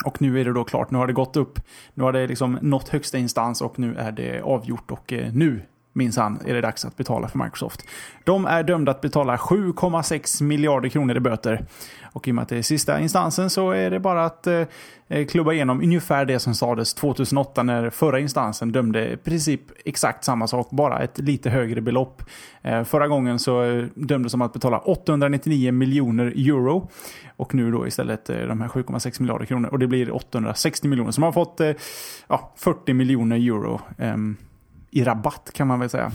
[0.04, 1.60] Och nu är det då klart, nu har det gått upp,
[1.94, 5.62] nu har det liksom nått högsta instans och nu är det avgjort och eh, nu
[5.92, 7.84] minsann är det dags att betala för Microsoft.
[8.24, 11.66] De är dömda att betala 7,6 miljarder kronor i böter.
[12.12, 14.62] Och i och med att det är sista instansen så är det bara att eh,
[15.08, 20.24] eh klubba igenom ungefär det som sades 2008 när förra instansen dömde i princip exakt
[20.24, 22.22] samma sak, bara ett lite högre belopp.
[22.62, 26.88] Eh, förra gången så eh, dömdes de att betala 899 miljoner euro.
[27.36, 29.68] Och nu då istället eh, de här 7,6 miljarder kronor.
[29.68, 31.10] Och det blir 860 miljoner.
[31.10, 31.72] Så man har fått eh,
[32.28, 33.80] ja, 40 miljoner euro.
[33.98, 34.36] Ehm,
[34.94, 36.12] i rabatt kan man väl säga.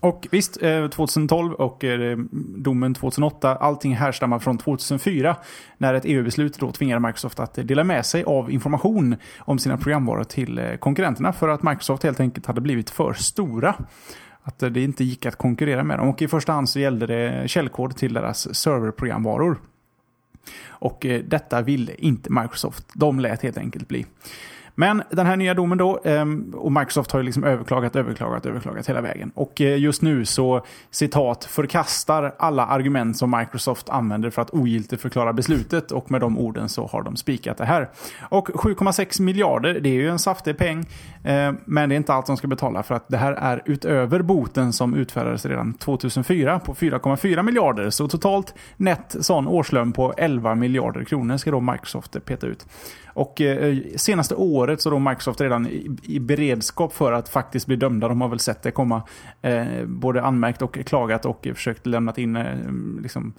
[0.00, 2.18] Och visst, eh, 2012 och eh,
[2.56, 5.36] domen 2008, allting härstammar från 2004
[5.78, 10.24] när ett EU-beslut då tvingade Microsoft att dela med sig av information om sina programvaror
[10.24, 13.74] till eh, konkurrenterna för att Microsoft helt enkelt hade blivit för stora.
[14.42, 16.08] Att det inte gick att konkurrera med dem.
[16.08, 19.60] Och i första hand så gällde det källkod till deras serverprogramvaror.
[20.68, 22.84] Och detta ville inte Microsoft.
[22.94, 24.06] De lät helt enkelt bli.
[24.80, 28.88] Men den här nya domen då, ehm, och Microsoft har ju liksom överklagat, överklagat, överklagat
[28.88, 29.30] hela vägen.
[29.34, 35.32] Och eh, just nu så, citat, förkastar alla argument som Microsoft använder för att ogiltigförklara
[35.32, 35.92] beslutet.
[35.92, 37.90] Och med de orden så har de spikat det här.
[38.20, 40.86] Och 7,6 miljarder, det är ju en saftig peng.
[41.24, 44.22] Ehm, men det är inte allt de ska betala för att det här är utöver
[44.22, 47.90] boten som utfärdades redan 2004 på 4,4 miljarder.
[47.90, 52.66] Så totalt nätt sån årslön på 11 miljarder kronor ska då Microsoft peta ut.
[53.20, 57.66] Och eh, eh, senaste året så då Microsoft redan i, i, beredskap för att faktiskt
[57.66, 58.08] bli dömda.
[58.08, 59.02] De har väl sett det komma.
[59.42, 62.56] Eh, både anmärkt och klagat och försökt lämnat in eh,
[63.02, 63.32] liksom,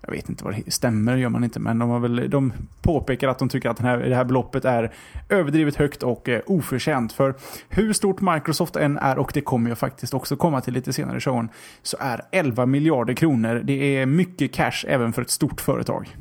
[0.00, 2.52] jag vet inte vad det stämmer, gör man inte, men de, har väl, de
[2.82, 4.92] påpekar att de tycker att den här, det här beloppet är
[5.28, 7.12] överdrivet högt och eh, oförtjänt.
[7.12, 7.34] För
[7.68, 11.16] hur stort Microsoft än är, och det kommer jag faktiskt också komma till lite senare
[11.16, 11.48] i showen,
[11.82, 16.16] så är 11 miljarder kronor, det är mycket cash även för ett stort företag.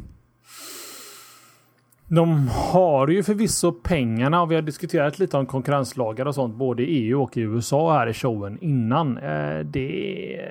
[2.16, 6.84] De har ju förvisso pengarna och vi har diskuterat lite om konkurrenslagar och sånt både
[6.84, 9.18] i EU och i USA här i showen innan.
[9.18, 10.50] Eh, det...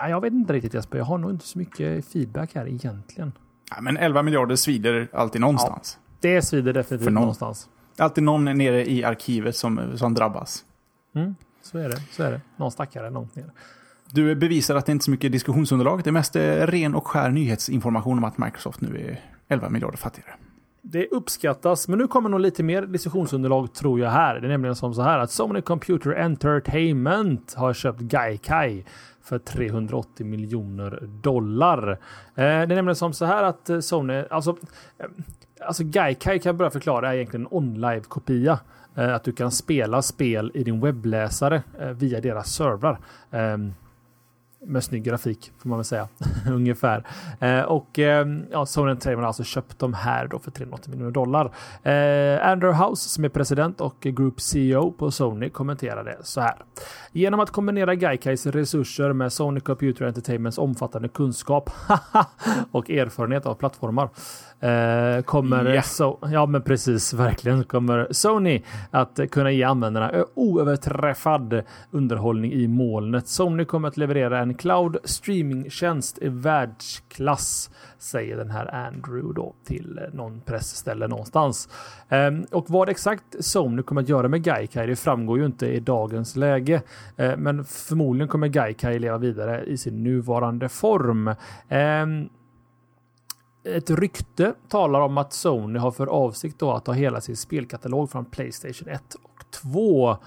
[0.00, 3.32] Jag vet inte riktigt Jesper, jag har nog inte så mycket feedback här egentligen.
[3.70, 5.98] Ja, men 11 miljarder svider alltid någonstans.
[6.00, 7.14] Ja, det svider definitivt någon.
[7.14, 7.68] någonstans.
[7.98, 10.64] Alltid någon nere i arkivet som, som drabbas.
[11.14, 12.02] Mm, så är det.
[12.10, 12.40] Så är det.
[12.56, 13.50] Någon stackare långt ner.
[14.10, 16.04] Du bevisar att det inte är så mycket diskussionsunderlag.
[16.04, 19.20] Det är mest ren och skär nyhetsinformation om att Microsoft nu är
[19.52, 20.34] 11 miljarder fattigare.
[20.84, 24.40] Det uppskattas, men nu kommer nog lite mer diskussionsunderlag tror jag här.
[24.40, 28.84] Det är nämligen som så här att Sony Computer Entertainment har köpt Gaikai
[29.22, 31.90] för 380 miljoner dollar.
[31.90, 31.96] Eh,
[32.34, 34.56] det är nämligen som så här att eh, Sony, alltså,
[34.98, 35.06] eh,
[35.66, 38.58] alltså Gaikai kan jag börja förklara är egentligen en online-kopia.
[38.94, 41.62] Att du kan spela spel i din webbläsare
[41.94, 42.98] via deras servrar.
[43.30, 43.72] Ehm,
[44.66, 46.08] med snygg grafik får man väl säga.
[46.50, 47.06] Ungefär.
[47.40, 51.10] Eh, och eh, ja, Sony Entertainment har alltså köpt de här då för 380 miljoner
[51.10, 51.44] dollar.
[51.82, 56.54] Eh, Andrew House som är president och Group CEO på Sony kommenterade så här.
[57.12, 61.70] Genom att kombinera Gaikais resurser med Sony Computer Entertainments omfattande kunskap
[62.70, 64.08] och erfarenhet av plattformar
[64.62, 65.82] Eh, kommer yeah.
[65.82, 73.28] so ja men precis, verkligen kommer Sony att kunna ge användarna oöverträffad underhållning i molnet.
[73.28, 80.00] Sony kommer att leverera en cloud streamingtjänst i världsklass, säger den här Andrew då till
[80.12, 81.68] någon pressställe någonstans.
[82.08, 85.80] Eh, och vad exakt Sony kommer att göra med Gaikai, det framgår ju inte i
[85.80, 86.82] dagens läge,
[87.16, 91.34] eh, men förmodligen kommer Gaikai leva vidare i sin nuvarande form.
[93.64, 98.10] Ett rykte talar om att Sony har för avsikt då att ta hela sin spelkatalog
[98.10, 100.18] från Playstation 1 och 2 eh,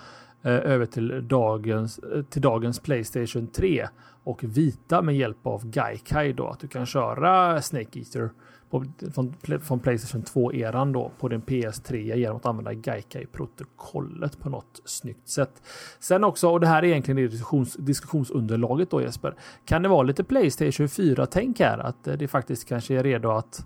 [0.42, 3.88] över till dagens, eh, till dagens Playstation 3
[4.24, 8.30] och vita med hjälp av Gaikai då att du kan köra Snake Eater
[8.70, 14.82] på, från, från Playstation 2-eran då på din PS3 genom att använda Gaikai-protokollet på något
[14.86, 15.64] snyggt sätt.
[16.00, 19.36] Sen också, och det här är egentligen diskussions, diskussionsunderlaget då Jesper,
[19.66, 21.78] kan det vara lite Playstation 4-tänk här?
[21.78, 23.66] Att eh, det faktiskt kanske är redo att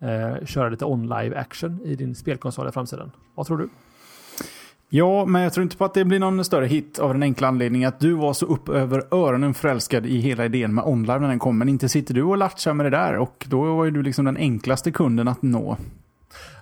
[0.00, 3.10] eh, köra lite on-live action i din spelkonsol i framtiden.
[3.34, 3.68] Vad tror du?
[4.96, 7.48] Ja, men jag tror inte på att det blir någon större hit av den enkla
[7.48, 11.28] anledningen att du var så upp över öronen förälskad i hela idén med online när
[11.28, 11.58] den kom.
[11.58, 14.24] Men inte sitter du och latchar med det där och då var ju du liksom
[14.24, 15.76] den enklaste kunden att nå.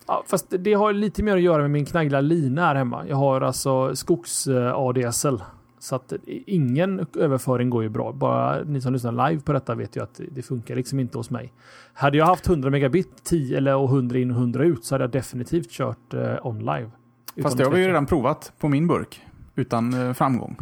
[0.07, 3.05] Ja, fast det har lite mer att göra med min knaggla lina här hemma.
[3.09, 5.35] Jag har alltså skogs-ADSL.
[5.35, 5.47] Eh,
[5.78, 8.12] så att eh, ingen överföring går ju bra.
[8.12, 11.30] Bara ni som lyssnar live på detta vet ju att det funkar liksom inte hos
[11.30, 11.53] mig.
[11.93, 15.11] Hade jag haft 100 megabit 10 eller 100 in och 100 ut så hade jag
[15.11, 16.37] definitivt kört eh.
[17.43, 19.22] Fast det har vi ju redan provat på min burk.
[19.55, 20.57] Utan eh, framgång.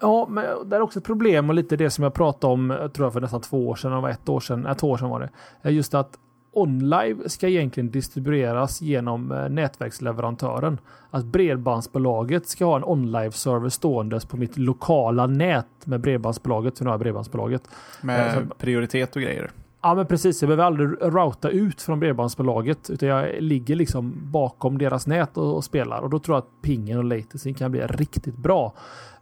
[0.00, 3.06] Ja, men det är också ett problem och lite det som jag pratade om, tror
[3.06, 5.30] jag för nästan två år sedan, eller ett år sedan, nej, två år sedan var
[5.62, 5.70] det.
[5.70, 6.18] Just att
[6.52, 10.80] OnLive ska egentligen distribueras genom eh, nätverksleverantören.
[11.10, 16.88] Att Bredbandsbolaget ska ha en OnLive-server ståendes på mitt lokala nät med Bredbandsbolaget, för nu
[16.88, 17.70] har jag Bredbandsbolaget.
[18.00, 19.50] Med eh, prioritet och grejer.
[19.88, 24.78] Ja men precis, jag behöver aldrig routa ut från bredbandsbolaget utan jag ligger liksom bakom
[24.78, 27.80] deras nät och, och spelar och då tror jag att pingen och latencyn kan bli
[27.80, 28.74] riktigt bra.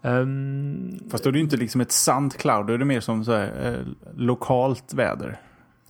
[0.03, 3.25] Um, Fast då är det inte liksom ett sant cloud, då är det mer som
[3.25, 3.87] så här, eh,
[4.17, 5.41] lokalt väder.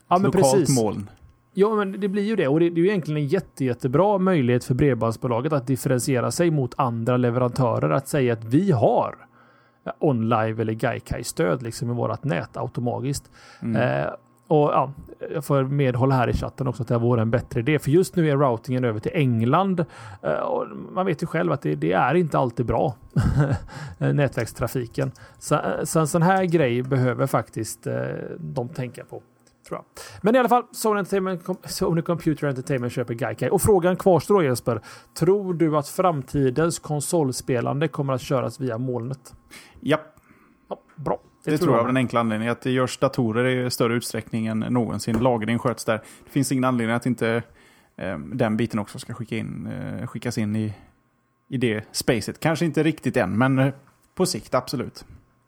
[0.08, 0.82] Ja, men lokalt precis.
[0.82, 1.10] moln.
[1.54, 2.48] Ja, men det blir ju det.
[2.48, 6.50] Och det, det är ju egentligen en jätte, jättebra möjlighet för bredbandsbolaget att differentiera sig
[6.50, 7.90] mot andra leverantörer.
[7.90, 9.16] Att säga att vi har
[9.98, 13.30] OnLive eller Gaikai-stöd liksom i vårt nät automatiskt.
[13.62, 13.76] Mm.
[13.76, 14.12] Eh,
[14.48, 14.92] och ja,
[15.30, 17.78] jag får medhålla här i chatten också att det vore en bättre idé.
[17.78, 19.84] För just nu är routingen över till England.
[20.22, 22.94] Eh, och man vet ju själv att det, det är inte alltid bra.
[23.98, 25.12] nätverkstrafiken.
[25.38, 27.94] Så, så en sån här grej behöver faktiskt eh,
[28.38, 29.22] de tänka på.
[29.68, 29.84] Tror jag.
[30.22, 33.50] Men i alla fall, Sony, Entertainment, Sony Computer Entertainment köper Gaikai.
[33.50, 34.80] Och frågan kvarstår Jesper.
[35.18, 39.34] Tror du att framtidens konsolspelande kommer att köras via molnet?
[39.80, 40.00] Ja.
[40.68, 41.20] ja bra.
[41.46, 44.46] Det, det tror jag av den enkla anledningen att det görs datorer i större utsträckning
[44.46, 45.18] än någonsin.
[45.18, 46.00] Lagring sköts där.
[46.24, 47.42] Det finns ingen anledning att inte
[47.96, 50.74] eh, den biten också ska skicka in, eh, skickas in i,
[51.48, 52.40] i det spacet.
[52.40, 53.72] Kanske inte riktigt än, men eh,
[54.14, 55.04] på sikt absolut.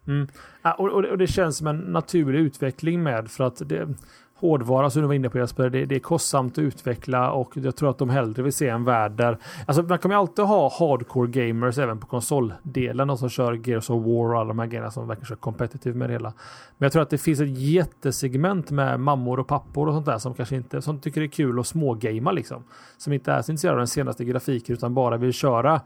[0.07, 0.27] Mm.
[0.61, 3.93] Ja, och, och, det känns som en naturlig utveckling med för att det,
[4.39, 7.75] hårdvara som du var inne på Jesper, det, det, är kostsamt att utveckla och jag
[7.75, 9.37] tror att de hellre vill se en värld där...
[9.65, 13.89] Alltså man kommer ju alltid ha hardcore gamers även på konsoldelen och som kör Gears
[13.89, 16.33] of War och alla de här grejerna som verkar köra competitive med det hela.
[16.77, 20.17] Men jag tror att det finns ett jättesegment med mammor och pappor och sånt där
[20.17, 22.63] som kanske inte som tycker det är kul att smågamea liksom.
[22.97, 25.81] Som inte är så intresserade av den senaste grafiken utan bara vill köra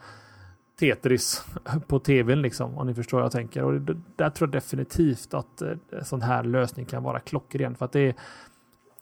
[0.80, 1.46] Tetris
[1.88, 3.64] på tvn liksom, om ni förstår vad jag tänker.
[3.64, 7.20] Och det, där tror jag definitivt att eh, en eh, sån här lösning kan vara
[7.20, 7.76] klockren.
[7.76, 8.16] För att det är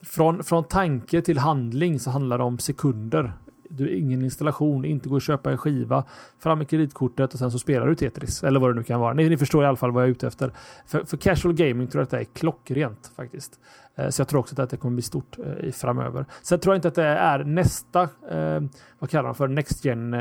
[0.04, 3.34] från, från tanke till handling så handlar det om sekunder.
[3.70, 6.04] Du ingen installation, inte gå och köpa en skiva,
[6.40, 8.44] fram med kreditkortet och sen så spelar du Tetris.
[8.44, 9.14] Eller vad det nu kan vara.
[9.14, 10.52] Ni, ni förstår i alla fall vad jag är ute efter.
[10.86, 13.60] För, för casual gaming tror jag att det är klockrent faktiskt.
[13.96, 16.26] Eh, så jag tror också att det kommer bli stort eh, framöver.
[16.42, 18.62] Sen tror jag inte att det är nästa, eh,
[19.00, 20.16] vad kallar de för, Next Gen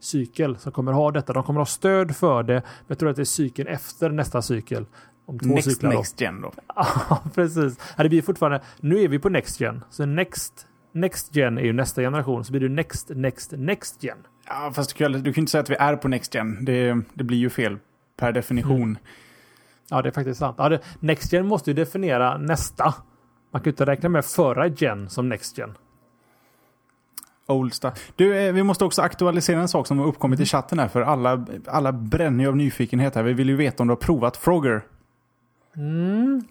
[0.00, 1.32] cykel som kommer ha detta.
[1.32, 2.54] De kommer ha stöd för det.
[2.54, 4.86] Men jag tror att det är cykeln efter nästa cykel.
[5.26, 5.98] Om två next, cyklar då.
[5.98, 6.52] Next Gen då?
[6.76, 7.78] Ja, precis.
[7.96, 9.84] Det blir fortfarande, nu är vi på Next Gen.
[9.90, 12.44] Så Next, next Gen är ju nästa generation.
[12.44, 14.18] Så blir det Next, Next, Next Gen.
[14.46, 16.64] Ja, fast du kan, du kan inte säga att vi är på Next Gen.
[16.64, 17.78] Det, det blir ju fel
[18.16, 18.82] per definition.
[18.82, 18.98] Mm.
[19.90, 20.56] Ja, det är faktiskt sant.
[20.58, 22.94] Ja, det, Next Gen måste ju definiera nästa.
[23.50, 25.74] Man kan ju inte räkna med förra gen som Next Gen.
[27.46, 28.12] Old stuff.
[28.16, 30.88] Du, eh, vi måste också aktualisera en sak som har uppkommit i chatten här.
[30.88, 33.22] För alla, alla bränner ju av nyfikenhet här.
[33.22, 34.82] Vi vill ju veta om du har provat Frogger.
[35.76, 36.42] Mm.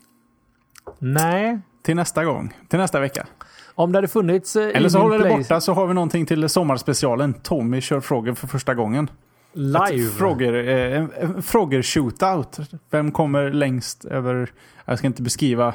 [1.00, 1.60] Nej.
[1.82, 2.54] Till nästa gång.
[2.70, 3.28] Till nästa vecka.
[3.76, 4.56] Om det hade funnits...
[4.56, 7.34] Eh, Eller så håller det borta så har vi någonting till sommarspecialen.
[7.34, 9.10] Tommy kör Frogger för första gången.
[9.54, 10.10] Live?
[10.10, 12.60] Frågor, eh, en, en frågor shootout.
[12.90, 14.52] Vem kommer längst över...
[14.86, 15.74] Jag ska inte beskriva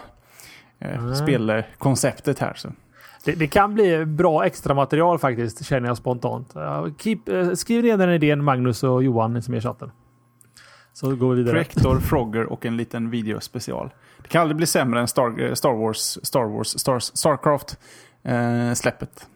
[0.78, 1.14] eh, mm.
[1.14, 2.54] spelkonceptet här.
[2.54, 2.68] Så.
[3.24, 6.54] Det, det, kan bli bra extra material faktiskt, känner jag spontant.
[6.98, 9.90] Keep, uh, skriv ner den idén, Magnus och Johan som är i chatten.
[10.92, 11.52] Så går vi vidare.
[11.52, 13.90] Projektor, Frogger och en liten videospecial.
[14.22, 19.20] Det kan aldrig bli sämre än Star, eh, Star Wars, Star Wars, Star, Starcraft-släppet.
[19.20, 19.26] Eh,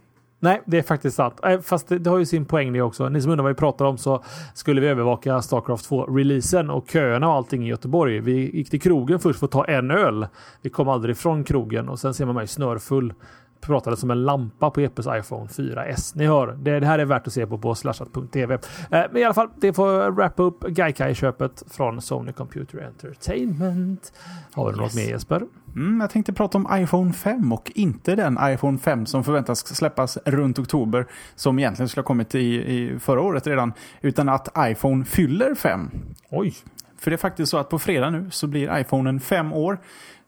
[0.45, 1.41] Nej, det är faktiskt sant.
[1.45, 3.09] Eh, fast det, det, har ju sin poäng det också.
[3.09, 4.25] Ni som undrar vad vi pratar om så
[4.55, 8.21] skulle vi övervaka Starcraft 2-releasen och köerna och allting i Göteborg.
[8.21, 10.27] Vi gick till krogen först för att ta en öl.
[10.63, 13.15] Vi kom aldrig från krogen och sen ser man mig snörfull
[13.63, 16.13] pratade som en lampa på Eppes iPhone 4S.
[16.15, 18.55] Ni hör, det, det här är värt att se på på slashat.tv.
[18.55, 18.61] Eh,
[18.91, 24.13] men i alla fall, det får wrappa upp Gaikai-köpet från Sony Computer Entertainment.
[24.53, 24.79] Har du yes.
[24.79, 25.43] något mer Jesper?
[25.75, 30.19] Mm, jag tänkte prata om iPhone 5 och inte den iPhone 5 som förväntas släppas
[30.25, 33.73] runt oktober som egentligen skulle ha kommit i, i förra året redan.
[34.01, 35.91] Utan att iPhone fyller 5.
[36.31, 36.55] Oj!
[36.99, 39.79] För det är faktiskt så att på fredag nu så blir iPhonen 5 år.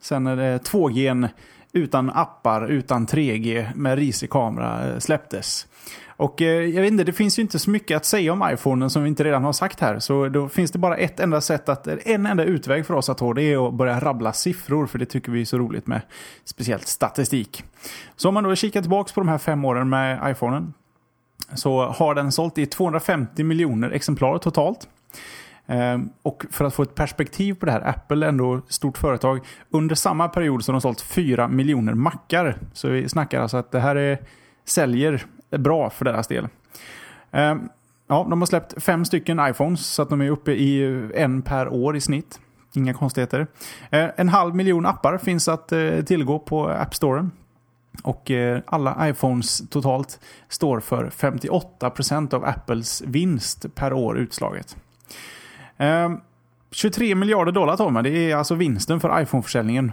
[0.00, 1.28] Sen är det 2G
[1.74, 5.66] utan appar, utan 3G med risig kamera eh, släpptes.
[6.16, 8.90] Och eh, jag vet inte, det finns ju inte så mycket att säga om iPhonen
[8.90, 9.98] som vi inte redan har sagt här.
[9.98, 13.08] Så då finns det bara ett enda sätt att, eh, en enda utväg för oss
[13.08, 14.86] att ha det är att börja rabbla siffror.
[14.86, 16.00] För det tycker vi är så roligt med,
[16.44, 17.64] speciellt statistik.
[18.16, 20.74] Så om man då kikar tillbaka på de här fem åren med iPhonen.
[21.54, 24.88] Så har den sålt i 250 miljoner exemplar totalt.
[25.66, 28.98] Ehm, och för att få ett perspektiv på det här, Apple är ändå ett stort
[28.98, 29.40] företag.
[29.70, 32.58] Under samma period så har de sålt 4 miljoner mackar.
[32.72, 34.18] Så vi snackar alltså att det här är,
[34.64, 36.48] säljer bra för deras del.
[37.30, 37.68] Ehm,
[38.08, 40.84] ja, de har släppt fem stycken iPhones så att de är uppe i
[41.14, 42.40] en per år i snitt.
[42.74, 43.46] Inga konstigheter.
[43.90, 47.28] Ehm, en halv miljon appar finns att eh, tillgå på App Store.
[48.02, 54.76] Och eh, alla iPhones totalt står för 58% av Apples vinst per år utslaget.
[55.78, 56.20] Ehm,
[56.70, 58.04] 23 miljarder dollar tar man.
[58.04, 59.92] Det är alltså vinsten för iPhone-försäljningen.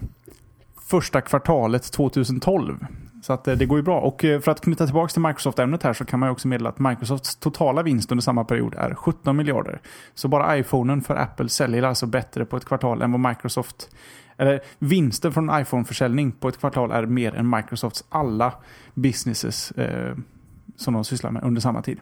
[0.88, 2.86] Första kvartalet 2012.
[3.22, 4.00] Så att eh, det går ju bra.
[4.00, 6.70] Och eh, för att knyta tillbaka till Microsoft-ämnet här så kan man ju också meddela
[6.70, 9.82] att Microsofts totala vinst under samma period är 17 miljarder.
[10.14, 13.90] Så bara iPhonen för Apple säljer alltså bättre på ett kvartal än vad Microsoft...
[14.38, 18.54] Eller vinsten från iPhone-försäljning på ett kvartal är mer än Microsofts alla
[18.94, 20.16] businesses eh,
[20.76, 22.00] som de sysslar med under samma tid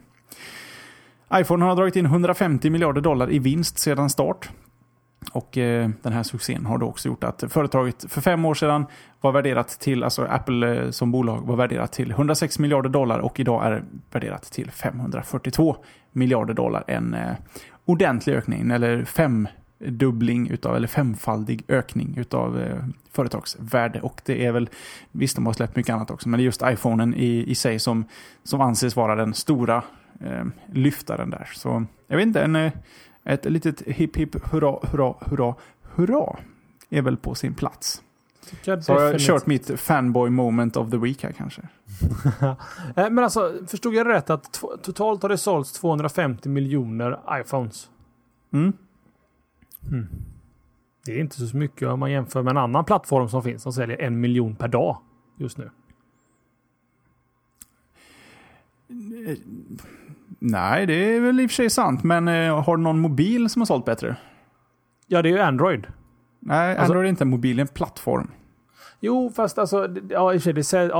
[1.34, 4.50] iPhone har dragit in 150 miljarder dollar i vinst sedan start.
[5.32, 8.86] Och eh, den här succén har då också gjort att företaget för fem år sedan
[9.20, 13.40] var värderat till, alltså Apple eh, som bolag var värderat till 106 miljarder dollar och
[13.40, 15.76] idag är värderat till 542
[16.12, 16.84] miljarder dollar.
[16.86, 17.32] En eh,
[17.84, 24.00] ordentlig ökning, eller femdubbling utav, eller femfaldig ökning utav eh, företagsvärde.
[24.00, 24.68] Och det är väl,
[25.12, 27.78] visst de har släppt mycket annat också, men det är just iPhonen i, i sig
[27.78, 28.04] som,
[28.44, 29.82] som anses vara den stora
[30.20, 31.48] eh, lyftaren där.
[31.54, 32.72] Så jag vet inte, en, eh,
[33.24, 36.36] ett litet hipp hipp hurra, hurra, hurra, hurra
[36.90, 38.02] är väl på sin plats.
[38.82, 41.62] Så har jag kört mitt fanboy moment of the week här kanske.
[42.96, 47.90] Eh, men alltså, förstod jag rätt att totalt har det sålts 250 miljoner iPhones?
[48.52, 48.72] Mm.
[49.90, 50.06] Mm.
[51.04, 53.72] Det är inte så mycket om man jämför med en annan plattform som finns som
[53.72, 54.98] säljer en miljon per dag
[55.36, 55.70] just nu.
[60.42, 62.04] Nej, det är väl i och för sig sant.
[62.04, 64.16] Men eh, har du någon mobil som har sålt bättre?
[65.06, 65.86] Ja, det är ju Android.
[66.40, 68.30] Nej, alltså, Android är inte en mobil, det är en plattform.
[69.00, 70.92] Jo, fast alltså, ja, i och för sig,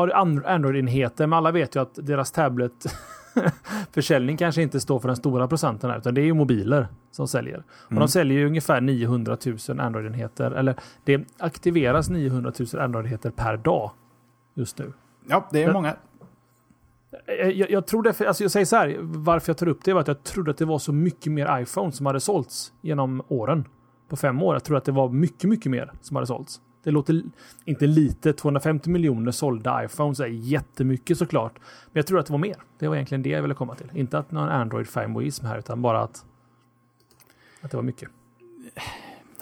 [0.45, 2.73] Android-enheter, men alla vet ju att deras tablet
[3.93, 7.29] försäljning kanske inte står för den stora procenten här, utan det är ju mobiler som
[7.29, 7.55] säljer.
[7.55, 7.67] Mm.
[7.85, 8.09] Och de mm.
[8.09, 9.37] säljer ju ungefär 900
[9.69, 10.75] 000 Android-enheter, eller
[11.05, 13.91] det aktiveras 900 000 Android-enheter per dag
[14.55, 14.93] just nu.
[15.29, 15.97] Ja, det är många.
[17.27, 19.93] Eh, jag, jag, tror det, alltså jag säger så här, varför jag tar upp det
[19.93, 23.23] var att jag trodde att det var så mycket mer iPhone som hade sålts genom
[23.29, 23.65] åren.
[24.09, 24.55] På fem år.
[24.55, 26.61] Jag tror att det var mycket, mycket mer som hade sålts.
[26.83, 27.23] Det låter
[27.65, 28.33] inte lite.
[28.33, 31.53] 250 miljoner sålda iPhones är jättemycket såklart.
[31.59, 32.57] Men jag tror att det var mer.
[32.79, 33.91] Det var egentligen det jag ville komma till.
[33.95, 36.25] Inte att någon Android fanboyism här, utan bara att,
[37.61, 38.09] att det var mycket.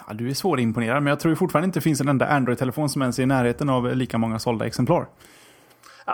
[0.07, 3.03] Ja, du är svårimponerad, men jag tror fortfarande inte det finns en enda Android-telefon som
[3.03, 5.07] ens är i närheten av lika många sålda exemplar.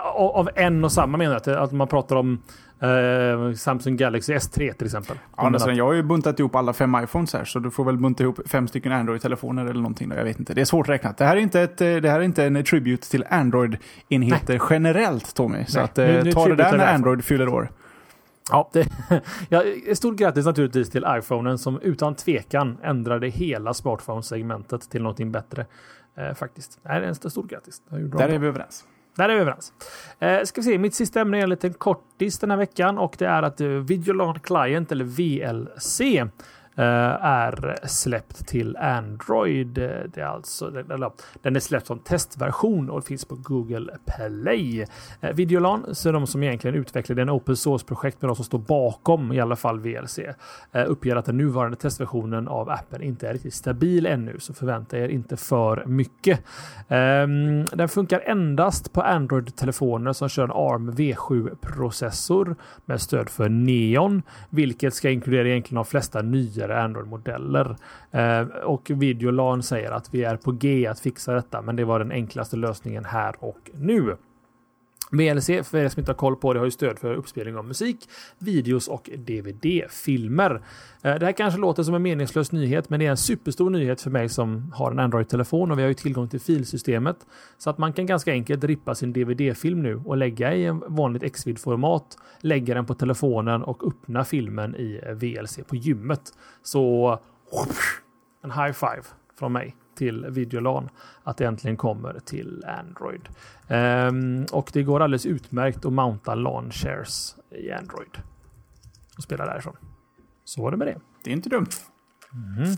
[0.03, 1.57] Av en och samma menar jag?
[1.57, 2.41] Att man pratar om
[2.83, 5.17] Uh, Samsung Galaxy S3 till exempel.
[5.37, 7.97] Ja, men jag har ju buntat ihop alla fem iPhones här, så du får väl
[7.97, 10.09] bunta ihop fem stycken Android-telefoner eller någonting.
[10.09, 10.15] Då.
[10.15, 10.53] Jag vet inte.
[10.53, 11.17] Det är svårt räknat.
[11.17, 15.35] Det här är inte, ett, eh, det här är inte en tribute till Android-enheter generellt,
[15.35, 15.65] Tommy.
[15.65, 17.69] Så att, nu, nu ta det där när Android fyller år.
[18.51, 18.87] Ja, det,
[19.49, 25.65] ja, stort grattis naturligtvis till iPhonen som utan tvekan ändrade hela smartphone-segmentet till någonting bättre.
[26.17, 26.79] Eh, faktiskt.
[26.83, 27.81] Det är en stort grattis.
[27.89, 28.85] Där är vi överens.
[29.15, 29.73] Där är vi överens.
[30.19, 33.15] Eh, ska vi se, mitt sista ämne är en liten kortis den här veckan och
[33.17, 36.01] det är att eh, Videolan Client eller VLC
[36.77, 39.67] Eh, är släppt till Android.
[39.67, 40.69] Det är alltså,
[41.41, 44.85] den är släppt som testversion och finns på Google Play.
[45.21, 49.31] Eh, Videolan, så de som egentligen utvecklade en open source-projekt med de som står bakom
[49.31, 50.19] i alla fall VLC,
[50.71, 54.97] eh, uppger att den nuvarande testversionen av appen inte är riktigt stabil ännu, så förvänta
[54.97, 56.39] er inte för mycket.
[56.87, 62.55] Ehm, den funkar endast på Android-telefoner som kör en ARM V7-processor
[62.85, 67.75] med stöd för Neon, vilket ska inkludera egentligen de flesta nya tidigare Android-modeller.
[68.11, 71.99] Eh, och Videolan säger att vi är på G att fixa detta, men det var
[71.99, 74.15] den enklaste lösningen här och nu.
[75.17, 77.65] VLC, för er som inte har koll på det, har ju stöd för uppspelning av
[77.65, 80.61] musik, videos och DVD-filmer.
[81.01, 84.01] Eh, det här kanske låter som en meningslös nyhet, men det är en superstor nyhet
[84.01, 87.17] för mig som har en Android-telefon och vi har ju tillgång till filsystemet.
[87.57, 91.35] Så att man kan ganska enkelt rippa sin DVD-film nu och lägga i en vanligt
[91.35, 96.21] Xvid-format, lägga den på telefonen och öppna filmen i VLC på gymmet.
[96.63, 97.19] Så
[98.43, 99.03] en high five
[99.39, 100.89] från mig till Videolan
[101.23, 103.29] att det äntligen kommer till Android.
[103.67, 108.17] Um, och det går alldeles utmärkt att mounta LAN shares i Android
[109.17, 109.75] och spela därifrån.
[110.45, 110.99] Så var det med det.
[111.23, 111.71] Det är inte dumt.
[112.33, 112.75] Mm.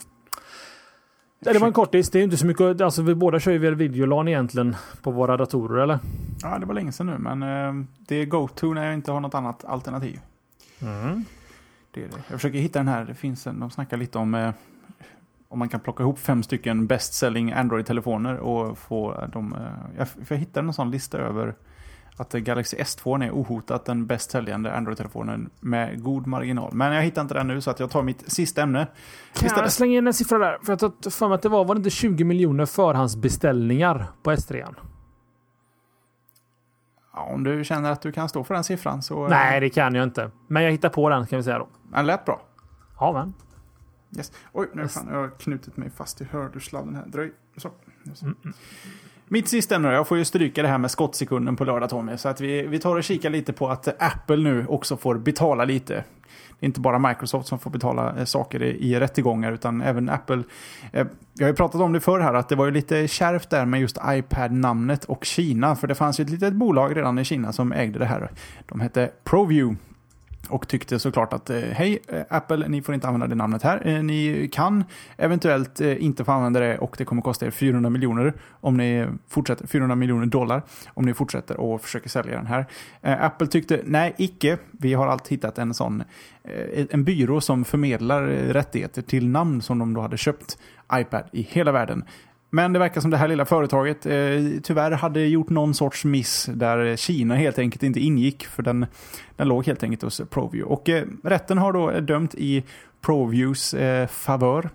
[1.39, 2.09] Det var en kortis.
[2.09, 2.81] Det är inte så mycket.
[2.81, 5.99] Alltså, vi båda kör ju väl videolan egentligen på våra datorer, eller?
[6.41, 9.19] Ja, det var länge sedan nu, men eh, det är go-to när jag inte har
[9.19, 10.19] något annat alternativ.
[10.81, 11.25] Mm.
[11.91, 12.15] Det är det.
[12.15, 13.05] Jag försöker hitta den här.
[13.05, 14.53] Det finns en, de snackar lite om eh,
[15.49, 19.53] om man kan plocka ihop fem stycken best selling Android-telefoner och få dem...
[19.53, 21.55] Eh, jag, jag hittade en sån lista över
[22.17, 26.73] att Galaxy S2 är ohotat den bäst säljande Android-telefonen med god marginal.
[26.73, 28.87] Men jag hittar inte den nu så att jag tar mitt sista ämne.
[29.33, 30.57] Kan jag slänga in en siffra där?
[30.63, 34.31] För jag tar för mig att det var, var det inte 20 miljoner förhandsbeställningar på
[34.31, 34.75] S3?
[37.13, 39.27] Ja, om du känner att du kan stå för den siffran så...
[39.27, 40.31] Nej, det kan jag inte.
[40.47, 41.67] Men jag hittar på den kan vi säga då.
[41.91, 42.41] Den lät bra.
[42.99, 43.33] Ja, men.
[44.17, 44.31] Yes.
[44.53, 47.05] Oj, nu fan, jag har knutit mig fast i hörsladden här.
[47.05, 47.31] Dröj.
[47.57, 47.71] Så.
[48.21, 48.53] Mm, mm.
[49.29, 52.17] Mitt sista ämne Jag får ju stryka det här med skottsekunden på lördag Tommy.
[52.17, 55.65] Så att vi, vi tar och kikar lite på att Apple nu också får betala
[55.65, 56.03] lite.
[56.59, 60.09] Det är inte bara Microsoft som får betala eh, saker i, i rättegångar utan även
[60.09, 60.43] Apple.
[60.91, 63.49] Eh, vi har ju pratat om det förr här att det var ju lite kärvt
[63.49, 65.75] där med just iPad-namnet och Kina.
[65.75, 68.31] För det fanns ju ett litet bolag redan i Kina som ägde det här.
[68.65, 69.77] De hette ProView
[70.49, 73.87] och tyckte såklart att eh, hej eh, Apple, ni får inte använda det namnet här.
[73.87, 74.83] Eh, ni kan
[75.17, 79.67] eventuellt inte få använda det och det kommer kosta er 400 miljoner om ni fortsätter,
[79.67, 80.61] 400 miljoner dollar
[80.93, 82.65] om ni fortsätter och försöker sälja den här.
[83.01, 84.57] Apple tyckte nej, icke.
[84.71, 86.03] Vi har allt hittat en sån
[86.89, 90.57] en byrå som förmedlar rättigheter till namn som de då hade köpt
[90.93, 92.03] iPad i hela världen.
[92.49, 96.49] Men det verkar som det här lilla företaget eh, tyvärr hade gjort någon sorts miss
[96.53, 98.85] där Kina helt enkelt inte ingick för den,
[99.35, 100.73] den låg helt enkelt hos Proview.
[100.73, 102.63] Och eh, rätten har då dömt i
[103.01, 104.69] Proviews eh, favör.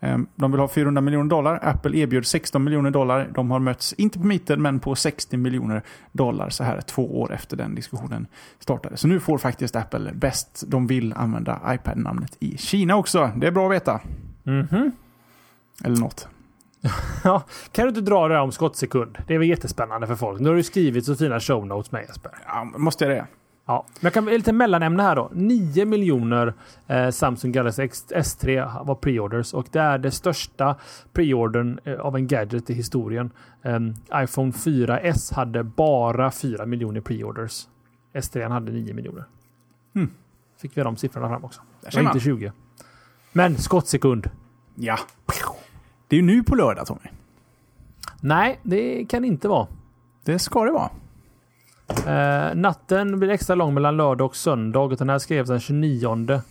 [0.00, 1.60] Eh, de vill ha 400 miljoner dollar.
[1.62, 3.28] Apple erbjöd 16 miljoner dollar.
[3.34, 7.32] De har mötts, inte på mitten, men på 60 miljoner dollar så här två år
[7.34, 8.26] efter den diskussionen
[8.58, 8.96] startade.
[8.96, 13.30] Så nu får faktiskt Apple bäst de vill använda iPad-namnet i Kina också.
[13.36, 14.00] Det är bra att veta.
[14.46, 14.90] Mm -hmm.
[15.84, 16.28] Eller något.
[17.24, 19.18] ja, kan du inte dra det här om skottsekund?
[19.26, 20.40] Det är väl jättespännande för folk.
[20.40, 22.32] Nu har du skrivit så fina show notes med Jesper.
[22.46, 23.26] Ja, måste jag det?
[23.66, 25.30] Ja, men jag kan lite mellanämne här då.
[25.32, 26.54] 9 miljoner
[26.86, 30.76] eh, Samsung Galaxy S3 var preorders och det är det största
[31.12, 33.30] preordern eh, av en gadget i historien.
[33.62, 33.80] Eh,
[34.22, 37.68] iPhone 4S hade bara 4 miljoner preorders.
[38.14, 39.24] S3 hade 9 miljoner.
[39.94, 40.10] Mm.
[40.60, 41.60] Fick vi de siffrorna fram också.
[41.80, 42.52] Det var inte 20.
[43.32, 44.30] Men skottsekund.
[44.74, 44.98] Ja.
[46.08, 47.00] Det är ju nu på lördag Tommy.
[48.20, 49.66] Nej, det kan det inte vara.
[50.24, 50.90] Det ska det vara.
[52.06, 54.96] Eh, natten blir extra lång mellan lördag och söndag.
[54.98, 56.42] Den här skrevs den 29.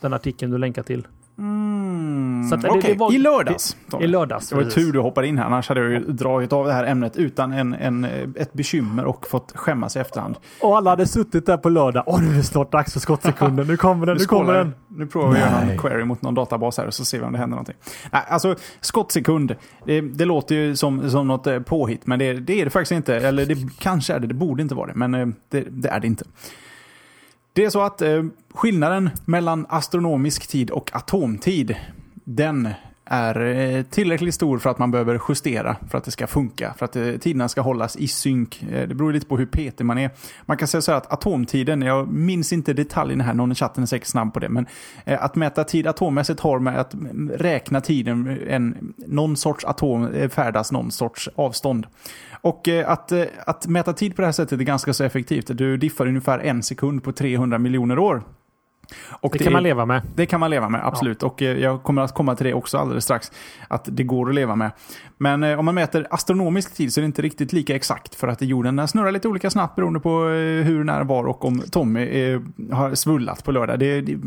[0.00, 1.06] Den artikeln du länkar till.
[1.38, 1.83] Mm,
[2.68, 3.16] Okej, okay.
[3.16, 3.76] i lördags.
[4.00, 4.48] I lördags.
[4.48, 6.84] Det var tur du hoppade in här, annars hade jag ju dragit av det här
[6.84, 8.04] ämnet utan en, en,
[8.36, 10.36] ett bekymmer och fått skämmas i efterhand.
[10.62, 12.04] Och alla hade suttit där på lördag.
[12.06, 13.66] Åh, nu är det snart dags för skottsekunden.
[13.66, 14.74] Nu kommer den, nu, nu kommer den.
[14.88, 17.24] Nu provar vi att göra en query mot någon databas här och så ser vi
[17.24, 17.76] om det händer någonting.
[18.12, 22.60] Nej, alltså skottsekund, det, det låter ju som, som något eh, påhitt, men det, det
[22.60, 23.16] är det faktiskt inte.
[23.16, 26.00] Eller det kanske är det, det borde inte vara det, men eh, det, det är
[26.00, 26.24] det inte.
[27.56, 28.22] Det är så att eh,
[28.54, 31.76] skillnaden mellan astronomisk tid och atomtid,
[32.24, 32.68] den
[33.04, 36.74] är eh, tillräckligt stor för att man behöver justera för att det ska funka.
[36.78, 38.62] För att eh, tiderna ska hållas i synk.
[38.62, 40.10] Eh, det beror lite på hur petig man är.
[40.42, 43.82] Man kan säga så här att atomtiden, jag minns inte detaljerna här, någon i chatten
[43.82, 44.66] är säkert snabb på det, men
[45.04, 49.64] eh, att mäta tid atommässigt har med att mm, räkna tiden, eh, en, någon sorts
[49.64, 51.86] atom eh, färdas någon sorts avstånd.
[52.44, 53.12] Och att,
[53.46, 55.58] att mäta tid på det här sättet är ganska så effektivt.
[55.58, 58.22] Du diffar ungefär en sekund på 300 miljoner år.
[59.10, 60.02] Och det, det kan man leva med.
[60.14, 61.22] Det kan man leva med, absolut.
[61.22, 61.28] Ja.
[61.28, 63.32] Och eh, jag kommer att komma till det också alldeles strax.
[63.68, 64.70] Att det går att leva med.
[65.18, 68.14] Men eh, om man mäter astronomisk tid så är det inte riktigt lika exakt.
[68.14, 71.62] För att jorden snurrar lite olika snabbt beroende på eh, hur, när, var och om
[71.70, 72.40] Tommy
[72.72, 73.78] har svullat på lördag.
[73.78, 74.18] Det, det,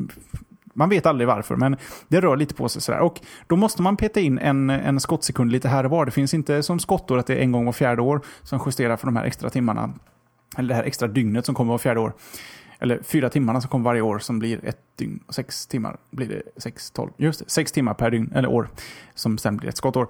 [0.78, 3.00] man vet aldrig varför, men det rör lite på sig sådär.
[3.00, 6.06] Och då måste man peta in en, en skottsekund lite här och var.
[6.06, 8.98] Det finns inte som skottår att det är en gång var fjärde år som justerar
[8.98, 9.94] för de här extra timmarna.
[10.58, 12.14] Eller det här extra dygnet som kommer var fjärde år
[12.80, 15.20] eller fyra timmarna som kommer varje år som blir ett dygn.
[15.30, 18.70] Sex timmar blir det sex, tolv, just det, sex timmar per dygn, eller år,
[19.16, 20.08] som sen blir ett skottår.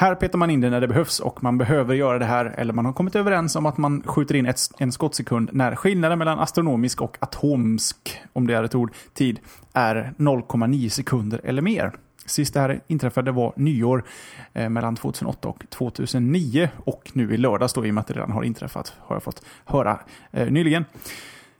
[0.00, 2.72] Här petar man in det när det behövs och man behöver göra det här, eller
[2.72, 6.38] man har kommit överens om att man skjuter in ett, en skottsekund när skillnaden mellan
[6.38, 9.40] astronomisk och atomsk, om det är ett ord, tid
[9.72, 11.92] är 0,9 sekunder eller mer.
[12.26, 14.04] Sist det här inträffade var nyår
[14.52, 18.14] eh, mellan 2008 och 2009 och nu i lördags då i och med att det
[18.14, 20.84] redan har inträffat har jag fått höra eh, nyligen.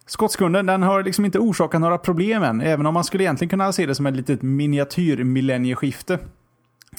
[0.06, 3.72] Skottskunden den har liksom inte orsakat några problem än, även om man skulle egentligen kunna
[3.72, 6.18] se det som ett litet miniatyrmillennieskifte.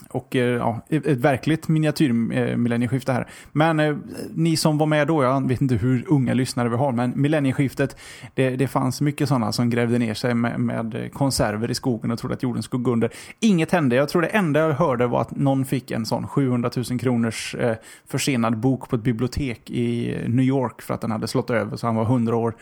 [0.07, 3.27] Och eh, ja, ett verkligt miniatyrmillennieskifte eh, här.
[3.51, 3.95] Men eh,
[4.33, 7.97] ni som var med då, jag vet inte hur unga lyssnare vi har, men millennieskiftet,
[8.33, 12.19] det, det fanns mycket sådana som grävde ner sig med, med, konserver i skogen och
[12.19, 13.09] trodde att jorden skulle gå under.
[13.39, 13.95] Inget hände.
[13.95, 17.55] Jag tror det enda jag hörde var att någon fick en sån 700 000 kronors
[17.55, 17.75] eh,
[18.07, 21.77] försenad bok på ett bibliotek i eh, New York för att den hade slått över
[21.77, 22.55] så han var 100 år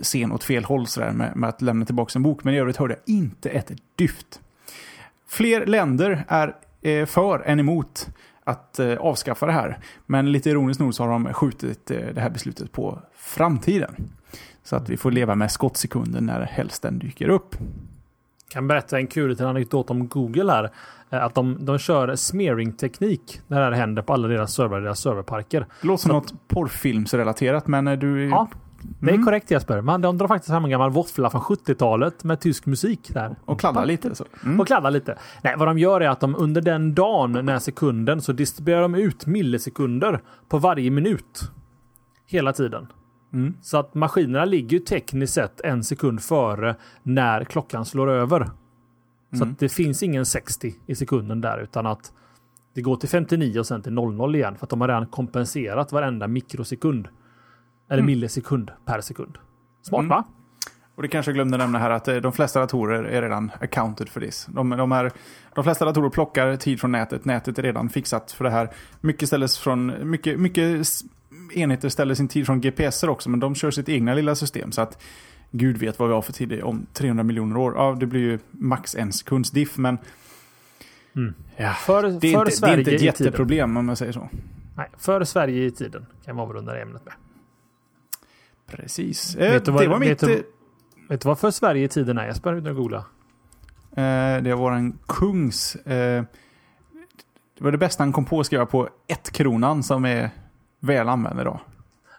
[0.00, 2.44] sen åt fel håll sådär med, med att lämna tillbaka en bok.
[2.44, 4.40] Men i övrigt hörde jag inte ett dyft.
[5.28, 8.08] Fler länder är eh, för än emot
[8.44, 9.78] att eh, avskaffa det här.
[10.06, 13.94] Men lite ironiskt nog så har de skjutit eh, det här beslutet på framtiden.
[14.62, 17.56] Så att vi får leva med skottsekunden när helst den dyker upp.
[18.44, 20.70] Jag kan berätta en kul liten anekdot om Google här.
[21.10, 25.66] Att de, de kör smearing-teknik när det här händer på alla deras servrar, deras serverparker.
[25.80, 28.28] Det låter som något porrfilmsrelaterat men du...
[28.28, 28.48] Ja,
[29.00, 29.24] det är mm.
[29.24, 29.80] korrekt Jesper.
[29.80, 33.36] Man, de drar faktiskt fram en gammal våffla från 70-talet med tysk musik där.
[33.44, 34.14] Och kladdar lite.
[34.14, 34.24] Så.
[34.44, 34.60] Mm.
[34.60, 35.18] Och kladdar lite.
[35.42, 38.94] Nej, vad de gör är att de under den dagen, när sekunden, så distribuerar de
[38.94, 41.50] ut millisekunder på varje minut.
[42.26, 42.86] Hela tiden.
[43.32, 43.54] Mm.
[43.62, 48.50] Så att maskinerna ligger tekniskt sett en sekund före när klockan slår över.
[49.30, 49.52] Så mm.
[49.52, 52.12] att det finns ingen 60 i sekunden där utan att
[52.74, 55.92] det går till 59 och sen till 00 igen för att de har redan kompenserat
[55.92, 57.08] varenda mikrosekund.
[57.88, 58.06] Eller mm.
[58.06, 59.38] millisekund per sekund.
[59.82, 60.08] Smart mm.
[60.08, 60.24] va?
[60.94, 64.08] Och det kanske jag glömde nämna här att eh, de flesta datorer är redan accounted
[64.08, 64.46] för this.
[64.50, 65.12] De, de, är,
[65.54, 67.24] de flesta datorer plockar tid från nätet.
[67.24, 68.70] Nätet är redan fixat för det här.
[69.00, 70.86] Mycket, ställes från, mycket, mycket
[71.54, 74.72] enheter ställer sin tid från GPSer också, men de kör sitt egna lilla system.
[74.72, 75.02] Så att
[75.50, 77.74] Gud vet vad vi har för tid om 300 miljoner år.
[77.76, 79.98] Ja, det blir ju max en sekunds diff, men
[81.16, 81.34] Mm.
[81.56, 84.12] ja, För, det, är för inte, det Sverige är inte ett jätteproblem om jag säger
[84.12, 84.28] så.
[84.76, 87.14] Nej, för Sverige i tiden kan vara avrunda det ämnet med.
[88.70, 89.34] Precis.
[89.36, 90.20] Eh, Vet du vad- det var vet mitt...
[90.20, 90.40] du- eh,
[91.08, 92.52] Vet du vad för Sverige i tiden är Jesper?
[92.54, 92.98] Utan att googla.
[93.96, 95.74] Eh, det var en kungs...
[95.76, 96.24] Eh,
[97.58, 100.30] det var det bästa han kom på att skriva på ett kronan som är
[100.80, 101.60] väl använd idag.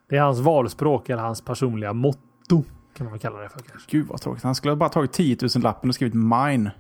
[0.10, 2.64] Det är hans valspråk eller hans personliga motto.
[2.94, 3.92] Kan man väl kalla det för kanske.
[3.92, 4.44] Gud vad tråkigt.
[4.44, 6.72] Han skulle bara tagit 10 000 lappen och skrivit mine.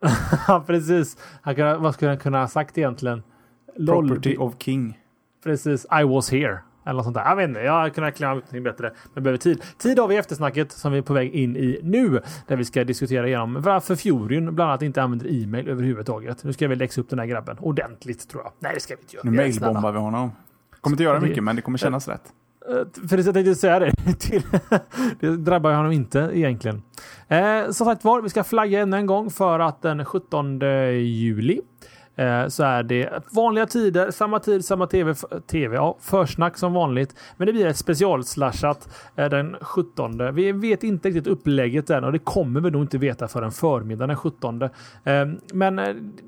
[0.48, 1.16] Ja, precis.
[1.42, 3.22] Han kan, vad skulle han kunna ha sagt egentligen?
[3.76, 4.08] LOL.
[4.08, 4.98] Property of king.
[5.44, 5.86] Precis.
[6.00, 6.58] I was here.
[6.86, 7.24] Eller något sånt där.
[7.24, 7.60] Jag vet inte.
[7.60, 8.92] Jag kunde klämma ut någonting bättre.
[9.14, 9.62] Men behöver tid.
[9.78, 12.20] Tid har vi eftersnacket som vi är på väg in i nu.
[12.46, 16.44] Där vi ska diskutera igenom varför Furion bland annat inte använder e-mail överhuvudtaget.
[16.44, 18.52] Nu ska vi läxa upp den här grabben ordentligt tror jag.
[18.58, 19.30] Nej, det ska vi inte göra.
[19.30, 20.30] Nu mailbombar vi honom.
[20.80, 22.22] Kommer inte göra mycket, men det kommer kännas rätt.
[22.68, 23.92] Eh, För det jag tänkte säga det.
[24.18, 24.42] Till,
[25.20, 26.82] det drabbar honom inte egentligen.
[27.28, 30.60] Eh, som sagt var, vi ska flagga ännu en gång för att den 17
[30.92, 31.60] juli
[32.16, 35.14] eh, så är det vanliga tider, samma tid, samma tv,
[35.46, 37.14] tv ja, försnack som vanligt.
[37.36, 40.34] Men det blir ett specialslashat eh, den 17.
[40.34, 44.08] Vi vet inte riktigt upplägget än och det kommer vi nog inte veta förrän förmiddagen
[44.08, 44.62] den 17.
[44.62, 44.70] Ehm,
[45.04, 45.76] eh, men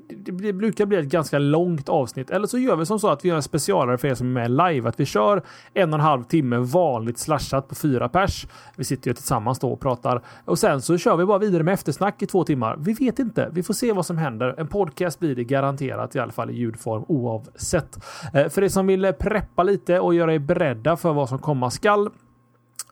[0.07, 2.29] det brukar bli ett ganska långt avsnitt.
[2.29, 4.49] Eller så gör vi som så att vi gör en specialare för er som är
[4.49, 4.89] med live.
[4.89, 5.41] Att vi kör
[5.73, 8.47] en och en halv timme vanligt slashat på fyra pers.
[8.75, 10.21] Vi sitter ju tillsammans då och pratar.
[10.45, 12.75] Och sen så kör vi bara vidare med eftersnack i två timmar.
[12.79, 13.49] Vi vet inte.
[13.51, 14.55] Vi får se vad som händer.
[14.57, 17.97] En podcast blir det garanterat i alla fall i ljudform oavsett.
[18.33, 21.69] Eh, för er som vill preppa lite och göra er beredda för vad som komma
[21.69, 22.09] skall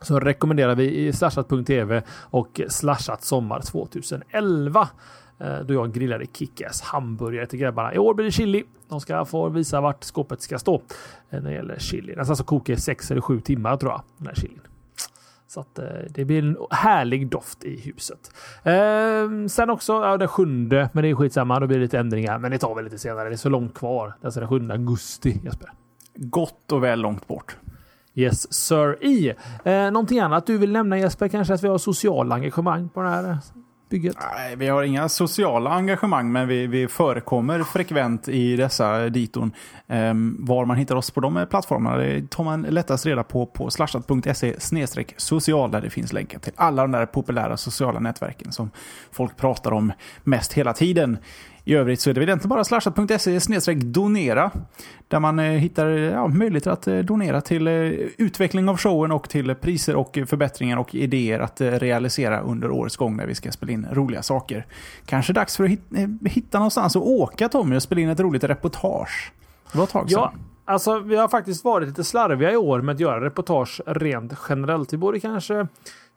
[0.02, 4.88] så rekommenderar vi i slashat.tv och slashat sommar 2011.
[5.38, 7.94] Eh, då jag grillade Kickass hamburgare till grabbarna.
[7.94, 8.64] I år blir det chili.
[8.88, 10.80] De ska få visa vart skåpet ska stå eh,
[11.30, 12.14] när det gäller chili.
[12.14, 14.02] Den ska alltså koka i sex eller sju timmar tror jag.
[14.16, 14.60] Den här chilin.
[15.58, 18.32] Så att eh, det blir en härlig doft i huset.
[18.62, 21.60] Eh, sen också ja, den sjunde, men det är skitsamma.
[21.60, 22.38] Då blir det lite ändringar.
[22.38, 23.28] Men det tar väl lite senare.
[23.28, 24.14] Det är så långt kvar.
[24.22, 25.70] Alltså den 7 augusti Jesper.
[26.14, 27.56] Gott och väl långt bort.
[28.14, 29.34] Yes sir i.
[29.64, 31.28] Eh, någonting annat du vill nämna Jesper?
[31.28, 33.38] Kanske att vi har sociala engagemang på det här
[33.88, 34.16] bygget?
[34.34, 39.52] Nej, vi har inga sociala engagemang, men vi, vi förekommer frekvent i dessa diton.
[39.86, 43.70] Ehm, var man hittar oss på de plattformarna det tar man lättast reda på på
[43.70, 44.54] slashat.se
[45.16, 48.70] social där det finns länkar till alla de där populära sociala nätverken som
[49.12, 49.92] folk pratar om
[50.24, 51.18] mest hela tiden.
[51.68, 54.50] I övrigt så är det väl egentligen bara slashat.se donera.
[55.08, 57.72] Där man eh, hittar ja, möjligheter att eh, donera till eh,
[58.18, 63.16] utveckling av showen och till priser och förbättringar och idéer att realisera under årets gång
[63.16, 64.66] när vi ska spela in roliga saker.
[65.06, 65.82] Kanske dags för att hit,
[66.24, 69.32] hitta någonstans och åka Tommy och spela in ett roligt reportage.
[69.72, 70.20] Det var ett tag sedan.
[70.20, 70.32] Ja,
[70.64, 74.92] alltså vi har faktiskt varit lite slarviga i år med att göra reportage rent generellt.
[74.92, 75.66] Vi borde kanske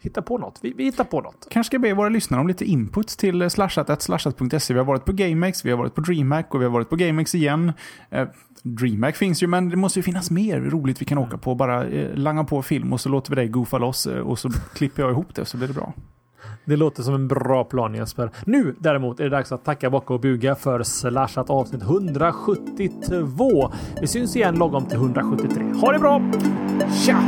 [0.02, 0.60] hitta på något.
[0.62, 1.48] Vi, vi hittar på något.
[1.50, 4.74] Kanske ska be våra lyssnare om lite input till slashat, slashat.se.
[4.74, 6.96] Vi har varit på GameX, vi har varit på DreamHack och vi har varit på
[6.96, 7.74] GameX igen.
[8.10, 8.28] Eh,
[8.64, 11.56] DreamHack finns ju, men det måste ju finnas mer roligt vi kan åka på.
[11.56, 14.50] Bara eh, langa på film och så låter vi dig goofa loss eh, och så
[14.74, 15.94] klipper jag ihop det så blir det bra.
[16.66, 18.32] Det låter som en bra plan Jesper.
[18.46, 23.72] Nu däremot är det dags att tacka, bocka och buga för Slashat avsnitt 172.
[24.02, 25.64] Vi syns igen lagom till 173.
[25.64, 26.32] Ha det bra!
[27.06, 27.24] Tja!